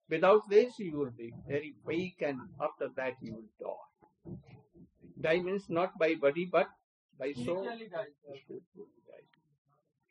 [0.08, 4.32] Without this, you will be very weak, and after that, you will die.
[5.20, 6.66] Die means not by body, but
[7.18, 7.66] by soul.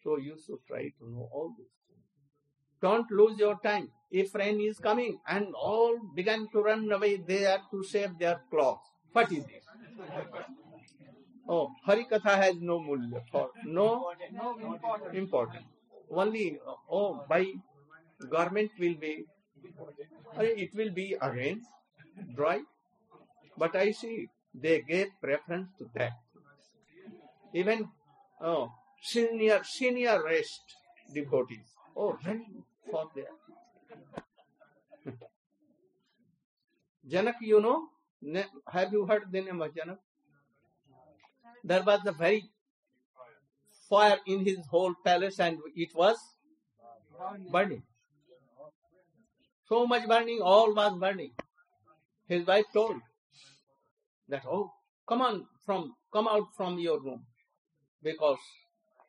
[0.04, 2.06] So you should try to know all these things.
[2.82, 3.89] Don't lose your time.
[4.10, 8.80] If rain is coming and all began to run away there to save their clothes,
[9.14, 9.64] what is this?
[11.47, 14.12] Oh, Hari Katha has no mulya for no
[15.14, 15.66] important.
[16.10, 17.45] Only oh, by
[18.30, 19.26] garment will be,
[20.38, 21.62] uh, it will be again
[22.36, 22.62] dry.
[23.58, 26.14] But I see they gave preference to that.
[27.54, 27.89] Even
[28.41, 28.72] oh,
[29.02, 30.62] senior senior rest
[31.14, 31.76] devotees.
[31.95, 33.26] Oh, running for there.
[37.10, 37.88] Janak, you know,
[38.72, 39.97] have you heard the name of Janak?
[41.64, 42.43] There was a very
[43.89, 46.18] fire in his whole palace and it was
[47.52, 47.84] burning.
[49.68, 51.32] So much burning, all was burning.
[52.28, 53.02] His wife told
[54.30, 54.72] that, oh,
[55.08, 57.26] come on from, come out from your room
[58.02, 58.38] because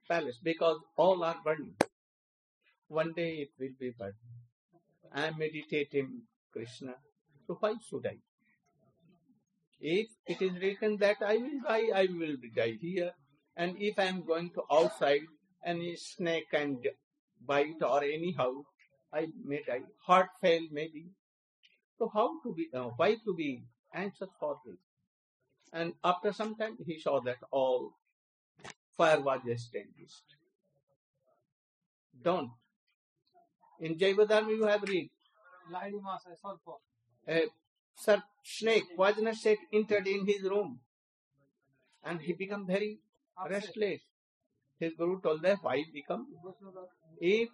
[0.08, 1.74] palace, because all are burning.
[2.88, 4.14] One day it will be burning.
[5.14, 6.22] I am meditating
[6.52, 6.94] Krishna.
[7.46, 8.18] So why should I?
[9.80, 13.12] If it is written that I will die, I will die here.
[13.56, 15.22] And if I am going to outside,
[15.64, 16.78] any snake can
[17.44, 18.52] bite or anyhow,
[19.12, 19.82] I may die.
[20.06, 21.06] Heart fail maybe.
[21.98, 24.78] So how to be, uh, why to be anxious for this?
[25.72, 27.92] And after some time, he saw that all
[28.96, 30.36] fire was extinguished.
[32.22, 32.50] Don't.
[33.80, 35.10] In Jaivadharma you have read,
[37.28, 37.46] a uh,
[37.96, 40.80] sir, snake, poisonous snake entered in his room
[42.04, 42.98] and he became very
[43.48, 44.00] restless.
[44.78, 46.26] His guru told them why become
[47.20, 47.48] if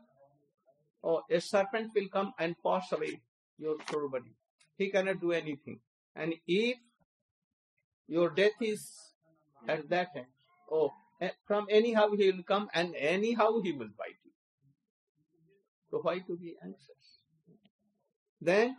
[1.04, 3.20] oh, a serpent will come and pass away
[3.58, 4.32] your whole body,
[4.76, 5.80] he cannot do anything.
[6.16, 6.78] And if
[8.06, 8.88] your death is
[9.68, 10.26] at that time,
[10.72, 10.90] oh,
[11.44, 14.32] From anyhow he will come and anyhow he will bite you.
[15.92, 17.06] So why to be anxious?
[18.42, 18.76] Then,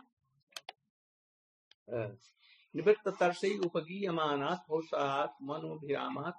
[2.74, 3.32] निवृत्तर
[3.66, 6.36] उपगीयमानात् होशात मनोभिरामात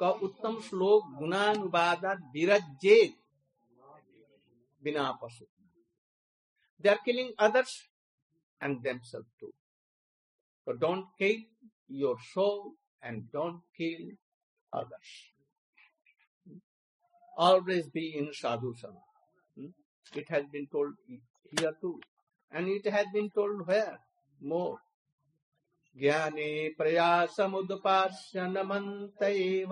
[0.00, 3.14] का उत्तम श्लोक गुणानुवादात विरज्जेत
[4.82, 5.44] बिना पशु
[6.84, 7.74] they are killing others
[8.60, 11.44] and themselves to don't kill
[12.02, 12.60] your soul
[13.02, 14.16] and don't kill
[14.72, 15.10] others
[17.36, 19.70] always be in sadhu sangha
[20.12, 20.92] it has been told
[21.52, 22.00] here too
[22.52, 23.98] and it has been told where
[24.40, 24.78] more
[25.96, 29.70] ज्ञाने प्रयासमुदपास्य नमन्त एव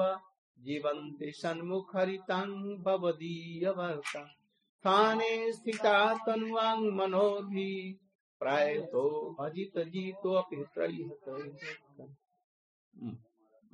[0.59, 7.73] जीवन्ति सन्मुखरिताङ् भवदीयवर्ता स्थाने स्थिता तनुवाङ् मनोभि
[8.41, 9.05] प्रायतो
[9.45, 11.29] Ajit जीतोऽपि त्रयीहत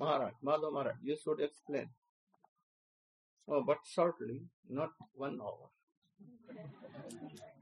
[0.00, 1.88] Maharaj, Madhav Maharaj, you should explain.
[3.46, 5.68] Oh, but shortly, not one hour.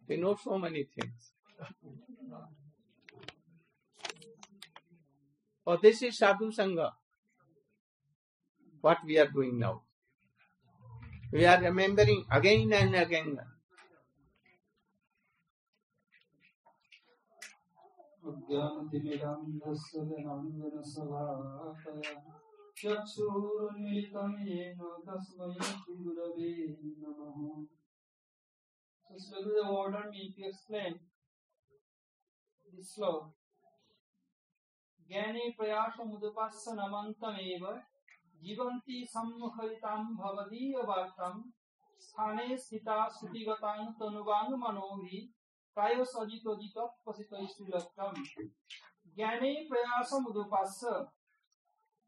[0.07, 1.33] He knows so many things.
[5.67, 6.93] Oh, this is Sadhu Sangha.
[8.81, 9.83] What we are doing now.
[11.33, 13.39] We are remembering again and again.
[18.30, 19.94] अज्ञानतिमिरान्धस्य
[22.78, 26.52] चक्षुरुन्मिलितं येन तस्मै श्रीगुरवे
[27.02, 27.40] नमः
[29.10, 30.94] So Sri Gurudev ordered me to explain
[32.66, 33.32] this sloka.
[35.10, 37.66] ज्ञाने प्रयासमुदुपास्य नमन्तमेव
[38.42, 41.34] जीवन्ति सम्मुखरितां भवदीयवार्तां
[42.06, 45.20] स्थाने स्थिता श्रुतिगतां तनुवां मनोभि
[45.79, 48.15] priosogitojitoppositoistilokum.
[49.17, 49.67] Gyane.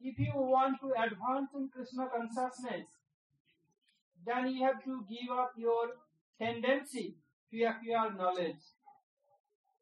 [0.03, 2.87] If you want to advance in Krishna consciousness,
[4.27, 5.91] then you have to give up your
[6.39, 7.15] tendency
[7.51, 8.63] to acquire knowledge.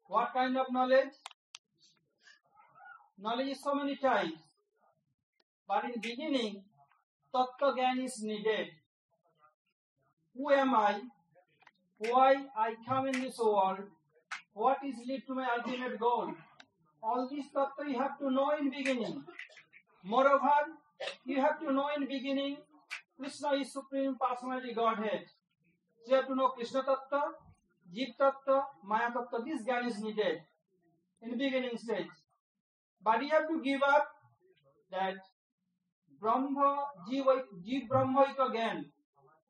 [0.07, 1.13] What kind of knowledge?
[3.17, 4.33] Knowledge is so many times,
[5.67, 6.63] But in beginning,
[7.33, 8.67] Tattva Gyan is needed.
[10.35, 11.01] Who am I?
[11.99, 13.79] Why I come in this world?
[14.53, 16.31] What is lead to my ultimate goal?
[17.03, 19.21] All these Tattva you have to know in beginning.
[20.03, 20.59] Moreover,
[21.25, 22.55] you have to know in beginning
[23.19, 25.25] Krishna is Supreme Personality Godhead.
[26.05, 27.21] So you have to know Krishna Tattva,
[27.93, 29.43] Jeev Tattva, Maya Tattva.
[29.43, 30.39] This Gyan is needed
[31.21, 32.07] in beginning stage.
[33.03, 34.07] But you have to give up
[34.89, 35.15] that
[36.21, 38.85] Brahma, Jiva, Jiv Brahmaika Gyan.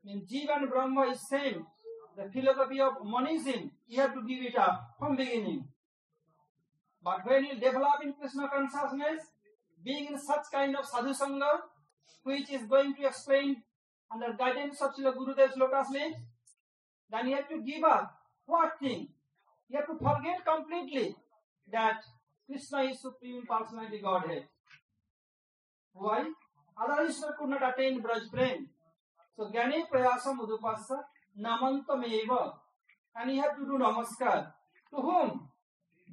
[0.04, 1.68] Means Jiva and Brahma is same.
[2.18, 5.66] The philosophy of monism, you have to give it up from beginning.
[7.02, 9.24] But when you develop in Krishna consciousness,
[9.84, 11.60] being in such kind of sadhu sangha,
[12.24, 13.64] which is going to explain
[14.12, 16.18] under guidance of Srila Gurudev's lotus leaves,
[17.10, 18.12] then you have to give up.
[18.46, 19.08] What thing?
[19.70, 21.16] You have to forget completely
[21.72, 22.02] that
[22.46, 24.46] Krishna is Supreme Personality Godhead.
[25.94, 26.26] Why?
[26.78, 28.68] Adharishwar could not attain Braj Prem.
[29.36, 31.04] So Gyane Prayasam Udupasa
[31.40, 32.54] Eva.
[33.16, 34.52] And you have to do Namaskar.
[34.92, 35.50] To whom?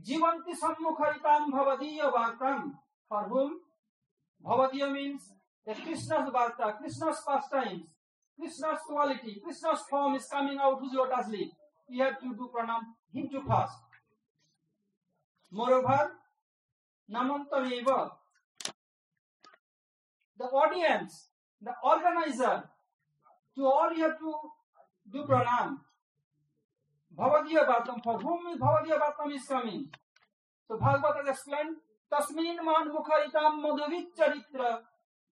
[0.06, 2.72] Jivanti Sammukharitam Bhavadiya Vartam.
[3.08, 3.60] For whom?
[4.44, 5.22] Bhavadiya means
[5.66, 7.82] that Krishna's Varta, Krishna's pastimes,
[8.38, 11.48] Krishna's quality, Krishna's form is coming out whose lotus leaf.
[11.88, 12.80] You have to do pranam
[13.12, 13.72] him to first.
[15.50, 16.12] Moreover,
[17.10, 18.10] Namantam Eva.
[20.38, 21.28] The audience,
[21.62, 22.64] the organizer,
[23.56, 24.34] to all you have to
[25.16, 25.76] दुप्रणाम
[27.18, 31.74] भवदीय बातम for whom is भवदीय बातम is coming so तो Bhagavat is explain
[32.12, 34.72] तस्मिन मान मुख इतम मधुवित चरित्र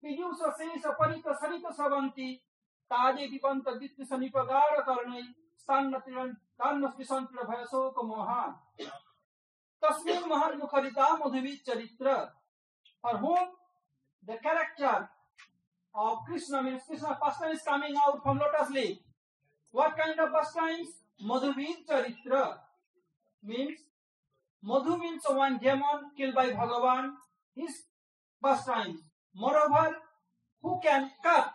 [0.02, 2.32] पीयूष शेष परित सरित सवंती
[2.90, 5.23] ताजे विपंत वित्त सनिपगार करणे
[5.61, 8.43] स्थान तान्न विसंत्र भय शोक मोहा
[9.82, 12.15] तस्मिन महान मुखरिताम मधुवित चरित्र
[13.05, 13.48] for whom
[14.23, 15.09] the character
[15.94, 18.98] of Krishna means Krishna first time is coming out from lotus leaf
[19.72, 20.88] What kind of pastimes?
[21.22, 22.56] Madhuvid Charitra
[23.44, 23.78] means
[24.62, 27.12] Madhu means one demon killed by Bhagavan.
[27.55, 27.82] His
[28.42, 29.01] pastimes.
[29.34, 29.97] Moreover,
[30.62, 31.52] who can cut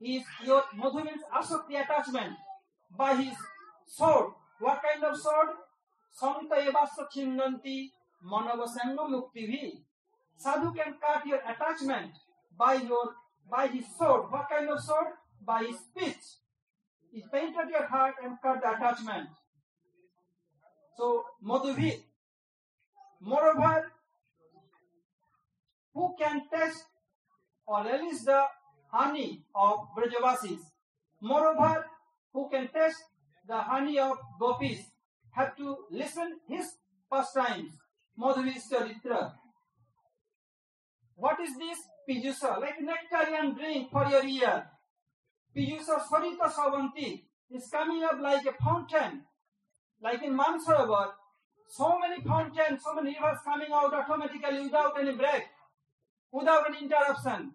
[0.00, 2.34] is your Madhu means asakti attachment
[2.96, 3.36] by his
[3.86, 4.32] sword.
[4.58, 5.48] What kind of sword?
[6.12, 7.90] Santa evasa chindanti
[8.24, 9.82] manavasanga muktivi.
[10.36, 12.12] Sadhu can cut your attachment
[12.58, 13.14] by your
[13.50, 14.30] by his sword.
[14.30, 15.08] What kind of sword?
[15.44, 16.24] By his speech.
[17.16, 19.30] He painted your heart and cut the attachment.
[20.98, 22.02] So Madhuvi.
[23.22, 23.90] Moreover,
[25.94, 26.84] who can test
[27.66, 28.42] or release the
[28.92, 30.60] honey of Brajavasis?
[31.22, 31.86] Moreover,
[32.34, 32.96] who can test
[33.48, 34.84] the honey of gopis?
[35.30, 36.66] Have to listen his
[37.10, 37.72] pastimes.
[38.20, 39.32] Madhuvi's Charitra.
[41.14, 41.78] What is this?
[42.06, 44.66] Pijusa, like nectarian drink for your ear.
[45.56, 49.22] Piyusa Sarita Savanti is coming up like a fountain,
[50.02, 51.12] like in Mansarovar.
[51.66, 55.44] So many fountains, so many rivers coming out automatically without any break,
[56.30, 57.52] without any interruption.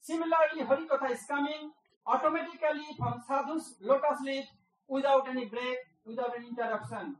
[0.00, 1.70] Similarly, Harikatha is coming
[2.04, 4.44] automatically from sadhu's lotus leaf
[4.88, 7.16] without any break, without any interruption.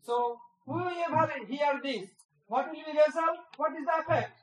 [0.00, 2.08] So, whoever hear this,
[2.46, 3.38] what will be the result?
[3.58, 4.38] What is the effect?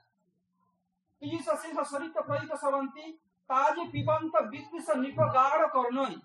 [2.61, 3.17] Savanti
[3.51, 6.21] ताजे पिबंत वित्त से निपगाढ़ करनोई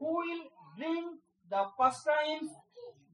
[0.00, 0.44] who will
[0.76, 1.18] bring
[1.50, 2.50] the pastimes,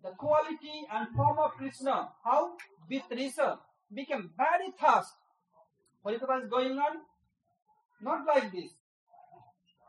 [0.03, 2.09] the quality and form of Krishna.
[2.24, 2.53] How?
[2.89, 3.59] With research.
[3.93, 5.12] Become very fast.
[6.05, 6.98] Harikatha is going on.
[8.01, 8.70] Not like this.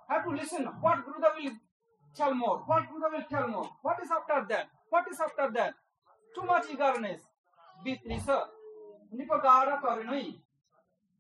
[0.10, 0.66] Have to listen.
[0.82, 1.52] What Gurudev will
[2.16, 2.64] tell more?
[2.66, 3.70] What Gurudev will tell more?
[3.82, 4.70] What is after that?
[4.90, 5.74] What is after that?
[6.34, 7.22] Too much eagerness.
[7.86, 8.50] With research.
[9.14, 10.36] Nipagara karanai.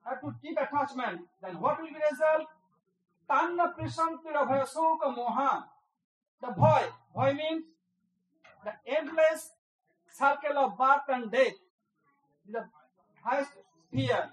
[0.07, 1.21] Have to keep attachment.
[1.41, 2.47] Then what will be result?
[3.29, 5.63] Tanna prisantira bhaya soka moha.
[6.41, 6.84] The boy.
[7.13, 7.65] Boy means
[8.63, 9.51] the endless
[10.13, 11.53] circle of birth and death.
[12.49, 12.65] The
[13.21, 13.51] highest
[13.91, 14.29] fear.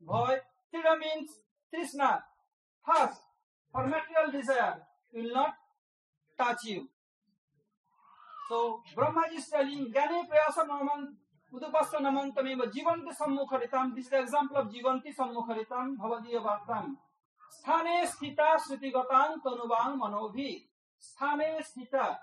[0.00, 0.38] Boy.
[0.70, 1.30] Tira means
[1.70, 2.24] Krishna.
[2.86, 3.20] Thirst
[3.72, 4.76] for material desire
[5.14, 5.54] will not
[6.36, 6.88] touch you.
[8.48, 10.66] So Brahma is telling Gyane Prayasa
[11.52, 13.94] Naman Udupasta Namantameva Jivanti Sammukaritam.
[13.94, 16.96] This is the example of Jivanti Sammukaritam Bhavadiya Bhartam.
[17.52, 20.64] Sthane Sthita Srutigatang Tanubang Manobhi.
[20.98, 22.16] Sthane Sthita.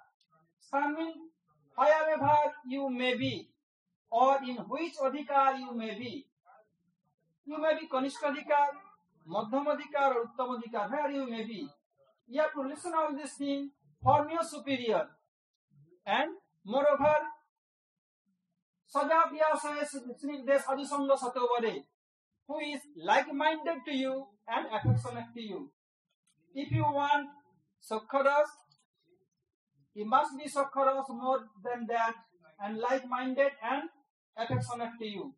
[0.59, 1.17] Sthan means
[1.75, 3.49] wherever you may be
[4.11, 6.25] or in which adhikar you may be.
[7.45, 8.73] You may be Kanishka Adhikar,
[9.27, 11.67] Madhyam Adhikar or Uttam Adhikar, where you may be.
[12.27, 13.71] You have to listen all this thing,
[14.03, 15.07] form your superior.
[22.47, 25.71] Who is like-minded to you and affectionate to you.
[26.55, 27.29] If you want
[27.79, 28.49] Sakharas,
[29.93, 32.15] he must be Sakharas more than that
[32.59, 33.83] and like-minded and
[34.35, 35.35] affectionate to you.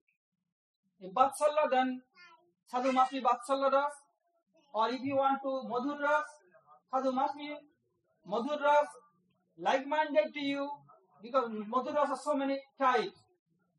[1.01, 2.01] If Vatsalya, then
[2.67, 3.91] Sadhu must be Vatsalya Ras.
[4.73, 6.23] Or if you want to Madhur Ras,
[6.93, 7.53] Sadhu must be
[8.25, 8.87] Madhur Ras,
[9.57, 10.69] like-minded to you,
[11.21, 13.19] because Madhur Ras are so many types.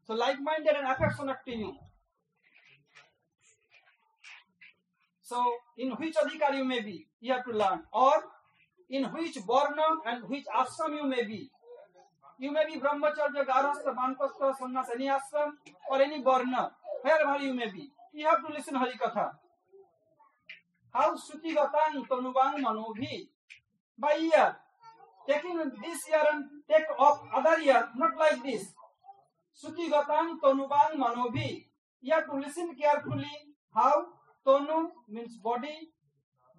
[0.06, 1.76] So like-minded and affectionate to you.
[5.22, 5.42] So
[5.78, 7.82] in which adhikar you may be, you have to learn.
[7.92, 8.14] Or
[8.90, 11.50] in which varna and which ashram you may be.
[12.38, 15.52] You may be brahmacharya, garhastha, banpastha, sannyas, any ashram
[15.90, 16.72] or any varna,
[17.02, 17.90] wherever you may be.
[18.12, 19.30] You have to listen Harikatha.
[20.92, 23.28] How Shruti Gatang Tanubang Manobhi.
[23.98, 24.56] by year,
[25.26, 28.66] taking this year and take off other year, not like this.
[29.54, 31.64] Suki Gatang Tonubang Manobi.
[32.00, 33.30] You have to listen carefully
[33.74, 34.06] how
[34.46, 35.90] Tonu means body,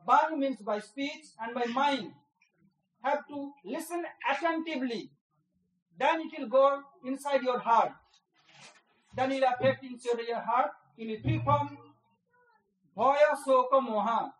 [0.06, 2.12] Bang means by speech and by mind.
[3.04, 5.10] Have to listen attentively.
[5.98, 7.94] Then it will go inside your heart.
[9.16, 10.72] Then it will affect inside your heart.
[10.98, 11.78] Will free from
[12.98, 14.32] Bhaya Soka Moha.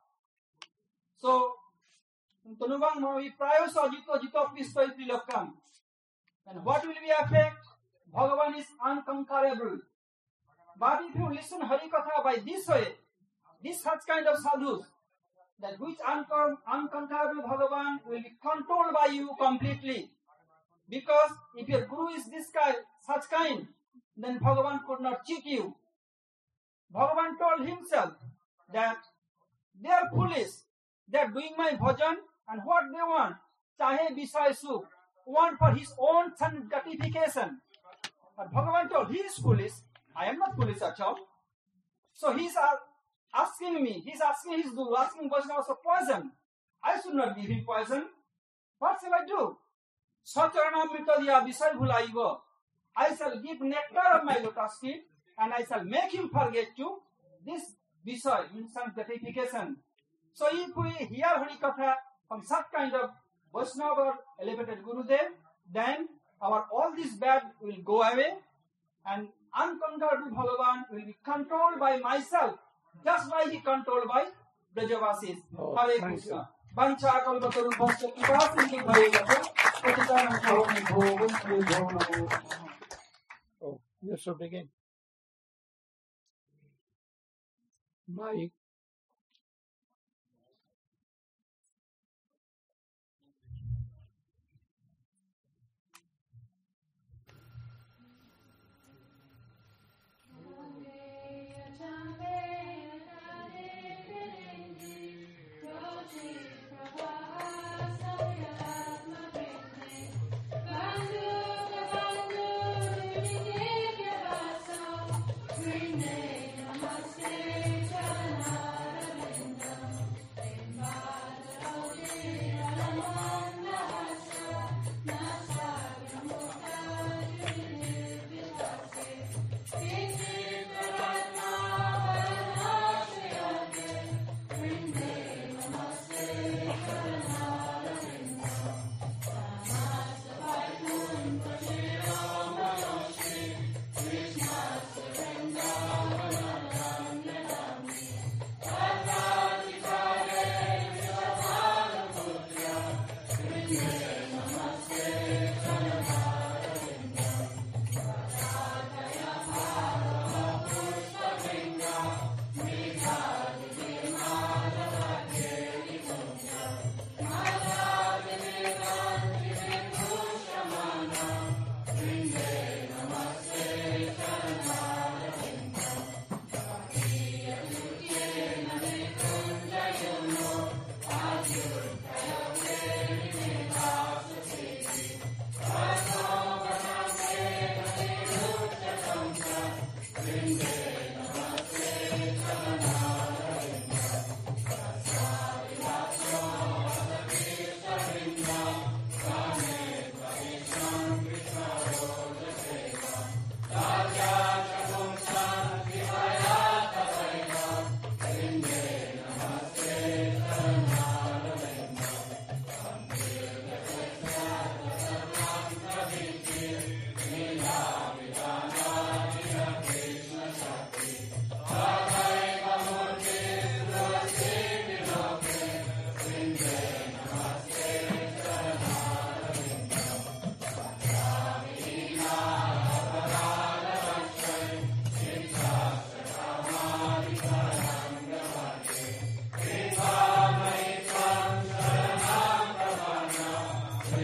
[1.18, 1.54] So,
[2.60, 5.54] Tunubang Mohi Prayo Sajito Jito Pisto Trilokam.
[6.48, 7.63] And what will be affect?
[8.14, 9.80] Bhagavan is unconquerable.
[10.78, 12.88] But if you listen Hari Katha by this way,
[13.64, 14.86] this such kind of sadhus,
[15.60, 20.12] that which uncon- unconquerable Bhagavan will be controlled by you completely.
[20.90, 22.76] Because if your guru is this kind,
[23.06, 23.68] such kind,
[24.18, 25.76] then Bhagavan could not cheat you.
[26.94, 28.14] Bhagavan told himself
[28.72, 28.98] that
[29.82, 30.52] they are foolish.
[31.10, 32.16] They are doing my bhajan
[32.50, 33.36] and what they want,
[33.80, 34.84] chahe Visay Sukh,
[35.26, 36.32] want for his own
[36.70, 37.62] gratification.
[38.38, 39.72] But Bhagavan told he is foolish.
[40.16, 41.18] I am not foolish at all.
[42.14, 42.76] So he's uh,
[43.34, 46.32] asking me, he's asking his guru, asking Vaishnavas for poison.
[46.84, 48.06] I should not give him poison.
[48.80, 49.58] What shall I do?
[50.26, 52.40] Sacharanamrita diya visay bhulaigo.
[52.96, 55.04] I shall give nectar of my lotus feet
[55.40, 56.98] and I shall make him forget to
[57.46, 57.64] this
[58.06, 59.78] visay, some gratification.
[60.34, 61.94] So if we hear Hari Katha
[62.28, 63.10] from such kind of
[63.54, 65.34] Vaishnava or elevated Gurudev,
[65.72, 66.08] then
[66.44, 68.34] our all this bad will go away
[69.06, 72.56] and uncontrollable Bhagavan will be controlled by myself,
[73.04, 74.26] just like he controlled by
[74.76, 75.38] Brajavasis.
[75.58, 76.50] Oh, Hare Krishna.
[76.76, 79.38] Vancha kalpataru bhasya kripa sindhu bhayagata
[79.84, 82.24] patitanam bhavami bhovam bho.
[83.62, 84.68] Oh, you should begin.
[88.08, 88.52] Mike.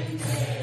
[0.10, 0.59] Amen.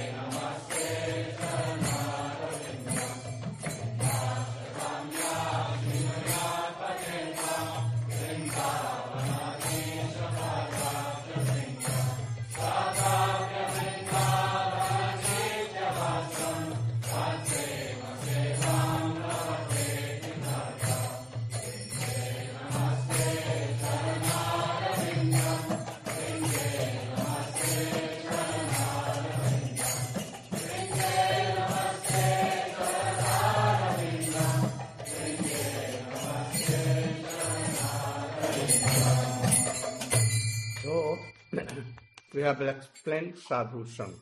[42.47, 44.14] Have explained sadhu sang.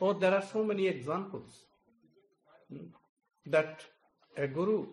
[0.00, 1.50] Oh, there are so many examples
[2.68, 2.86] hmm,
[3.46, 3.84] that
[4.36, 4.86] a guru,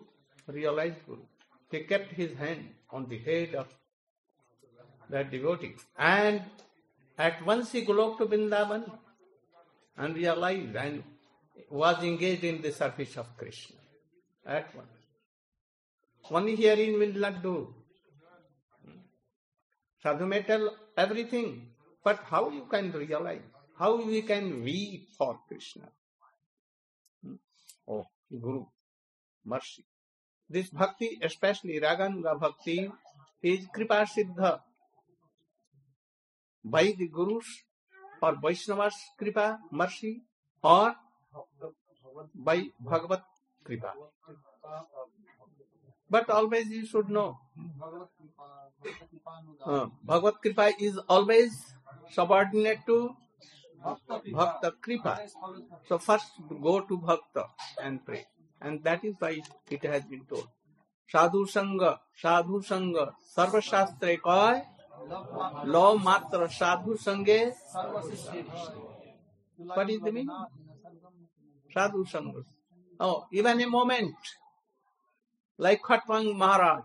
[0.46, 1.22] realized guru,
[1.70, 3.68] he kept his hand on the head of
[5.10, 6.42] that devotee, and
[7.18, 8.84] at once he galloped to Vrindavan
[9.96, 11.02] and realized and
[11.70, 13.76] was engaged in the service of Krishna.
[14.44, 14.88] At once.
[16.30, 17.74] Only hearing will not do.
[20.02, 21.68] Sadhu may tell everything,
[22.04, 23.42] but how you can realize?
[23.78, 25.88] How we can weep for Krishna?
[27.24, 27.34] Hmm?
[27.88, 28.66] Oh, Guru,
[29.44, 29.84] mercy.
[30.48, 32.90] This bhakti, especially Raganuga bhakti,
[33.42, 34.60] is kripa siddha
[36.64, 37.46] by the Gurus
[38.20, 40.22] or Vaishnavas kripa, mercy,
[40.62, 40.94] or
[42.34, 43.22] by Bhagavat
[43.64, 43.92] kripa.
[46.08, 47.38] But always you should know,
[49.64, 51.50] uh, Bhagavat kripa is always
[52.12, 53.16] subordinate to
[54.32, 55.20] Bhakta Kripa.
[55.88, 56.30] So first
[56.62, 57.46] go to Bhakta
[57.82, 58.26] and pray.
[58.60, 59.40] And that is why
[59.70, 60.48] it has been told.
[61.08, 64.62] Sadhu Sangha, Sadhu Sangha, Sarva Koi,
[65.66, 67.52] Law Matra Sadhu Sange.
[69.56, 70.30] What is the meaning?
[71.74, 72.44] Sadhu Sangha.
[73.00, 74.14] Oh, even a moment.
[75.58, 76.84] Like Khatwang Maharaj.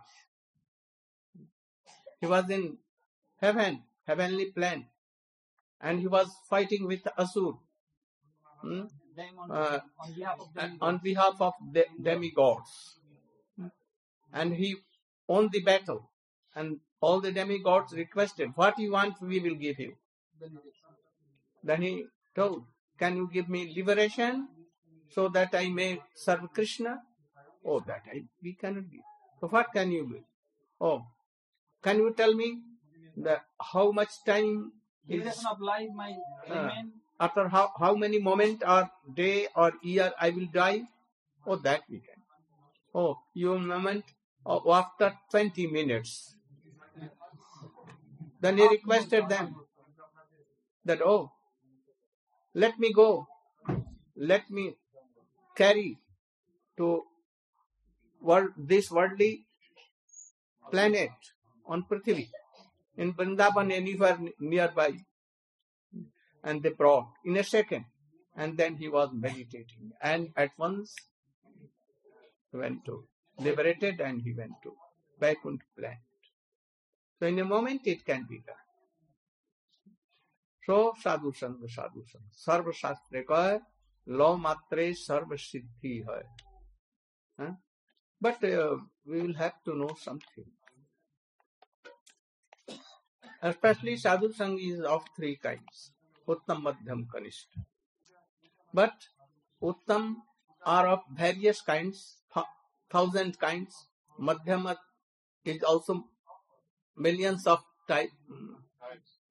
[2.19, 2.77] He was in
[3.39, 4.87] heaven, heavenly plane
[5.81, 7.57] and he was fighting with Asur
[8.61, 8.81] hmm,
[9.49, 10.77] uh, on behalf of them.
[10.81, 12.99] on behalf of the demigods.
[14.33, 14.75] And he
[15.27, 16.11] won the battle,
[16.55, 19.93] and all the demigods requested, What you want, we will give you.
[21.63, 22.05] Then he
[22.35, 22.63] told,
[22.99, 24.47] Can you give me liberation
[25.09, 26.99] so that I may serve Krishna?
[27.65, 29.01] Oh, that I, we cannot give.
[29.39, 30.19] So what can you do?
[30.81, 31.03] Oh,
[31.81, 32.61] can you tell me
[33.15, 34.71] the, how much time
[35.07, 36.17] Duration of life might
[36.49, 40.83] uh, remain after how, how many moment or day or year I will die?
[41.45, 42.21] Oh, that we can.
[42.93, 44.03] Oh, you moment
[44.45, 46.35] oh, after 20 minutes.
[48.39, 49.55] Then he requested them
[50.85, 51.31] that, oh,
[52.53, 53.27] let me go.
[54.15, 54.75] Let me
[55.55, 55.97] carry
[56.77, 57.03] to
[58.21, 59.45] world, this worldly
[60.71, 61.11] planet
[61.65, 62.29] on Prithvi,
[62.97, 64.93] in Vrindavan, anywhere nearby.
[66.43, 67.85] And they brought in a second.
[68.35, 69.91] And then he was meditating.
[70.01, 70.93] And at once
[72.53, 73.03] went to
[73.39, 74.73] liberated and he went to
[75.19, 75.99] Vaikuntha plant.
[77.19, 78.55] So in a moment it can be done.
[80.65, 82.27] So sadhu sang, sadhu sang.
[82.45, 83.61] Sarva shastre
[84.07, 86.23] law matre sarva siddhi hai.
[87.39, 87.51] Huh?
[88.19, 90.45] But uh, we will have to know something.
[93.41, 95.91] Especially sadhu sang is of three kinds.
[96.27, 97.63] Uttam, Madhyam, Kanishta.
[98.73, 98.93] But
[99.61, 100.15] Uttam
[100.65, 102.45] are of various kinds, th-
[102.91, 103.87] thousand kinds.
[104.19, 104.75] Madhyam
[105.45, 106.03] is also
[106.97, 108.09] millions of type,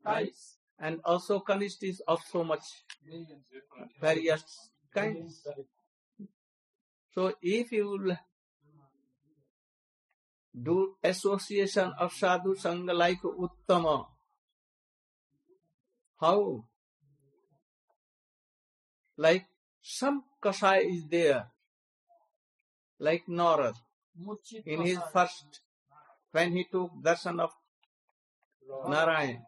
[0.04, 0.56] types.
[0.78, 2.62] And also Kanishta is of so much
[4.00, 5.46] various kinds.
[7.14, 8.16] So if you will
[10.62, 14.06] do association of sadhu sangha like uttama.
[16.20, 16.64] How?
[19.16, 19.46] Like
[19.82, 21.46] some kasai is there,
[22.98, 23.74] like Narad,
[24.64, 25.60] in his first,
[26.32, 27.50] when he took darshan of
[28.88, 29.42] Narayan.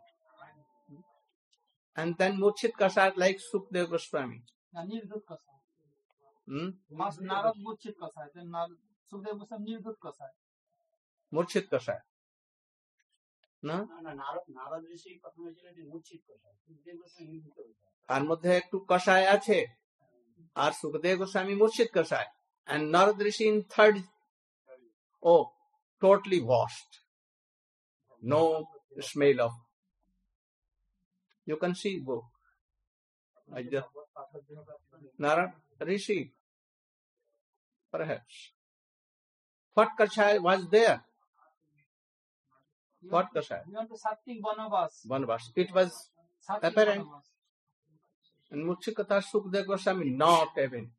[1.96, 4.42] And then Murchit Kasai like Sukdev Goswami.
[6.46, 6.68] Hmm?
[6.92, 8.76] Narad Murchit Kasai, then Narad
[9.12, 10.30] Sukdev Goswami Nirgut Kasai.
[11.27, 11.27] যে
[15.91, 19.57] মূর্ছিত কথা সুখদেব গোস্বামী নির্মিত হয়েছে তার মধ্যে একটু কষায় আছে
[20.55, 22.29] আর সুখদেব গোস্বামী মুর্শিদ কষায়
[22.67, 24.01] and Narad Rishi in third
[25.23, 25.51] oh
[26.01, 26.99] totally washed
[28.21, 28.67] no
[29.01, 29.51] smell of
[31.47, 32.23] you can see book
[33.47, 33.87] I just
[35.19, 35.51] Narad
[35.81, 36.33] Rishi
[37.93, 38.51] perhaps
[39.77, 41.03] what kashai was there
[43.08, 43.62] What Dasha?
[45.08, 45.42] Vanavas.
[45.56, 46.10] It was
[46.62, 47.06] apparent.
[48.50, 50.90] And Murchikata Sukdev Goswami not even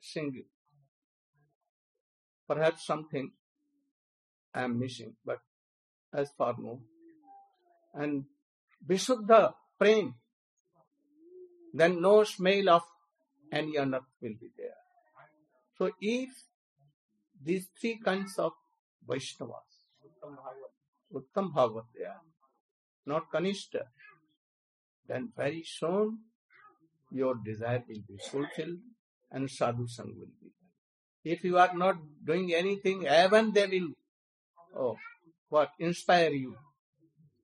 [0.00, 0.44] singing.
[2.46, 3.30] Perhaps something
[4.54, 5.38] I am missing, but
[6.12, 6.80] as far more.
[7.94, 8.24] And
[8.86, 10.14] Vishuddha prem,
[11.72, 12.82] then no smell of
[13.52, 14.74] any anarth will be there.
[15.76, 16.28] So if
[17.42, 18.52] these three kinds of
[19.08, 19.70] Vaishnavas,
[21.10, 22.20] उत्तम भाव दिया
[23.06, 23.76] not kanishtha
[25.08, 26.18] then very soon
[27.10, 28.80] your desire will be fulfil
[29.32, 33.92] and sadhu sang will be if you are not doing anything even they will
[35.52, 36.54] what inspire you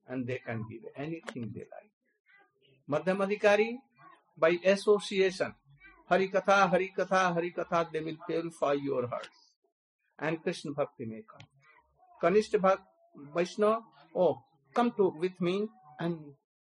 [0.09, 1.91] and they can give anything they like
[2.89, 3.71] madhyam adhikari
[4.39, 5.55] by association
[6.11, 9.31] Hari कथा Hari katha Hari katha they will purify your heart
[10.19, 11.23] and Krishna bhakti में
[12.21, 12.96] कनिष्ठ भक्त
[13.35, 13.83] Vaishnava,
[14.15, 14.43] oh,
[14.75, 15.69] come to with me
[15.99, 16.19] and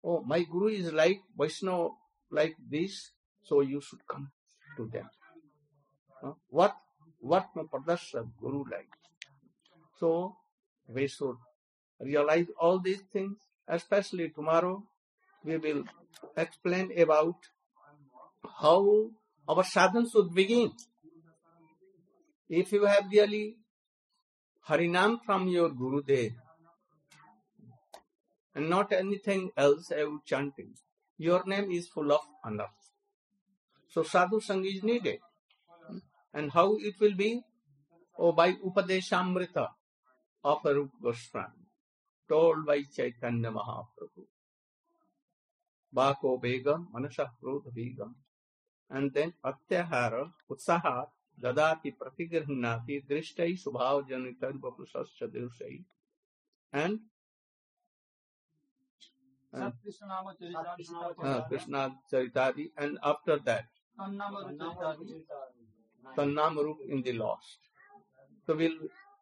[0.03, 1.89] oh, my Guru is like Vaishnava
[2.31, 3.11] like this,
[3.43, 4.31] so you should come
[4.77, 5.09] to them.
[6.21, 6.33] Huh?
[6.49, 6.75] What
[7.19, 8.89] what Pradasha Guru like?
[9.99, 10.35] So
[10.87, 11.37] we should
[11.99, 13.37] realize all these things,
[13.67, 14.83] especially tomorrow
[15.43, 15.83] we will
[16.35, 17.35] explain about
[18.59, 19.09] how
[19.47, 20.71] our sadhana should begin.
[22.49, 23.57] If you have really
[24.67, 26.31] Harinam from your Guru Dev
[28.53, 30.73] and not anything else I you chanting,
[31.17, 32.67] your name is full of honor.
[33.89, 35.19] So sadhu sang is needed.
[36.33, 37.41] And how it will be?
[38.19, 39.67] Oh, by Upadeshamrita
[40.43, 41.67] of Arup Goswami,
[42.27, 44.25] told by Chaitanya Mahaprabhu.
[45.95, 48.15] Bako Begam, Manasha Krodha Begam.
[48.89, 51.07] And then Atyahara, Utsahat,
[51.41, 55.83] Dadati Pratigrihnati, Drishtai Subhav Janitan Vapusascha Dirshai.
[56.73, 56.99] And
[59.53, 63.65] and Krishna Nama Charitari, uh, Krishna Charitadi, and after that,
[63.97, 65.23] Nama Charitari,
[66.15, 67.57] Tannamarup in the lost.
[68.45, 68.77] So we'll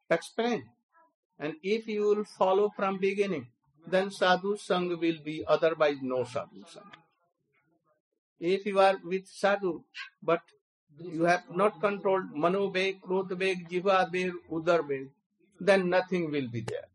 [0.09, 0.63] explain.
[1.39, 3.47] And if you will follow from beginning,
[3.87, 6.91] then sadhu sang will be otherwise no sadhu sang.
[8.39, 9.83] If you are with sadhu,
[10.21, 10.41] but
[10.99, 15.09] you have not controlled manobeg, krodbeg, jivabeg, udarbeg,
[15.59, 16.87] then nothing will be there.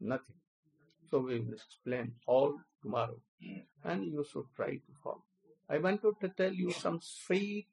[0.00, 0.36] Nothing.
[1.10, 3.16] So we will explain all tomorrow.
[3.84, 5.22] And you should try to follow.
[5.68, 7.66] I want to tell you some sweet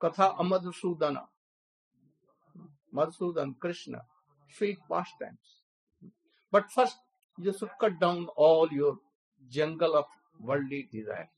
[0.00, 1.22] Katha Amadhusudana.
[2.94, 4.02] Madhusudan, Krishna,
[4.56, 5.62] sweet pastimes.
[6.50, 6.96] But first,
[7.38, 8.98] you should cut down all your
[9.50, 10.06] jungle of
[10.40, 11.28] worldly desire.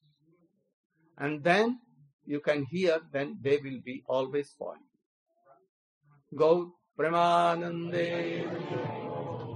[1.17, 1.81] And then
[2.27, 4.81] you can hear, then they will be always you.
[6.35, 9.06] Go Premanande.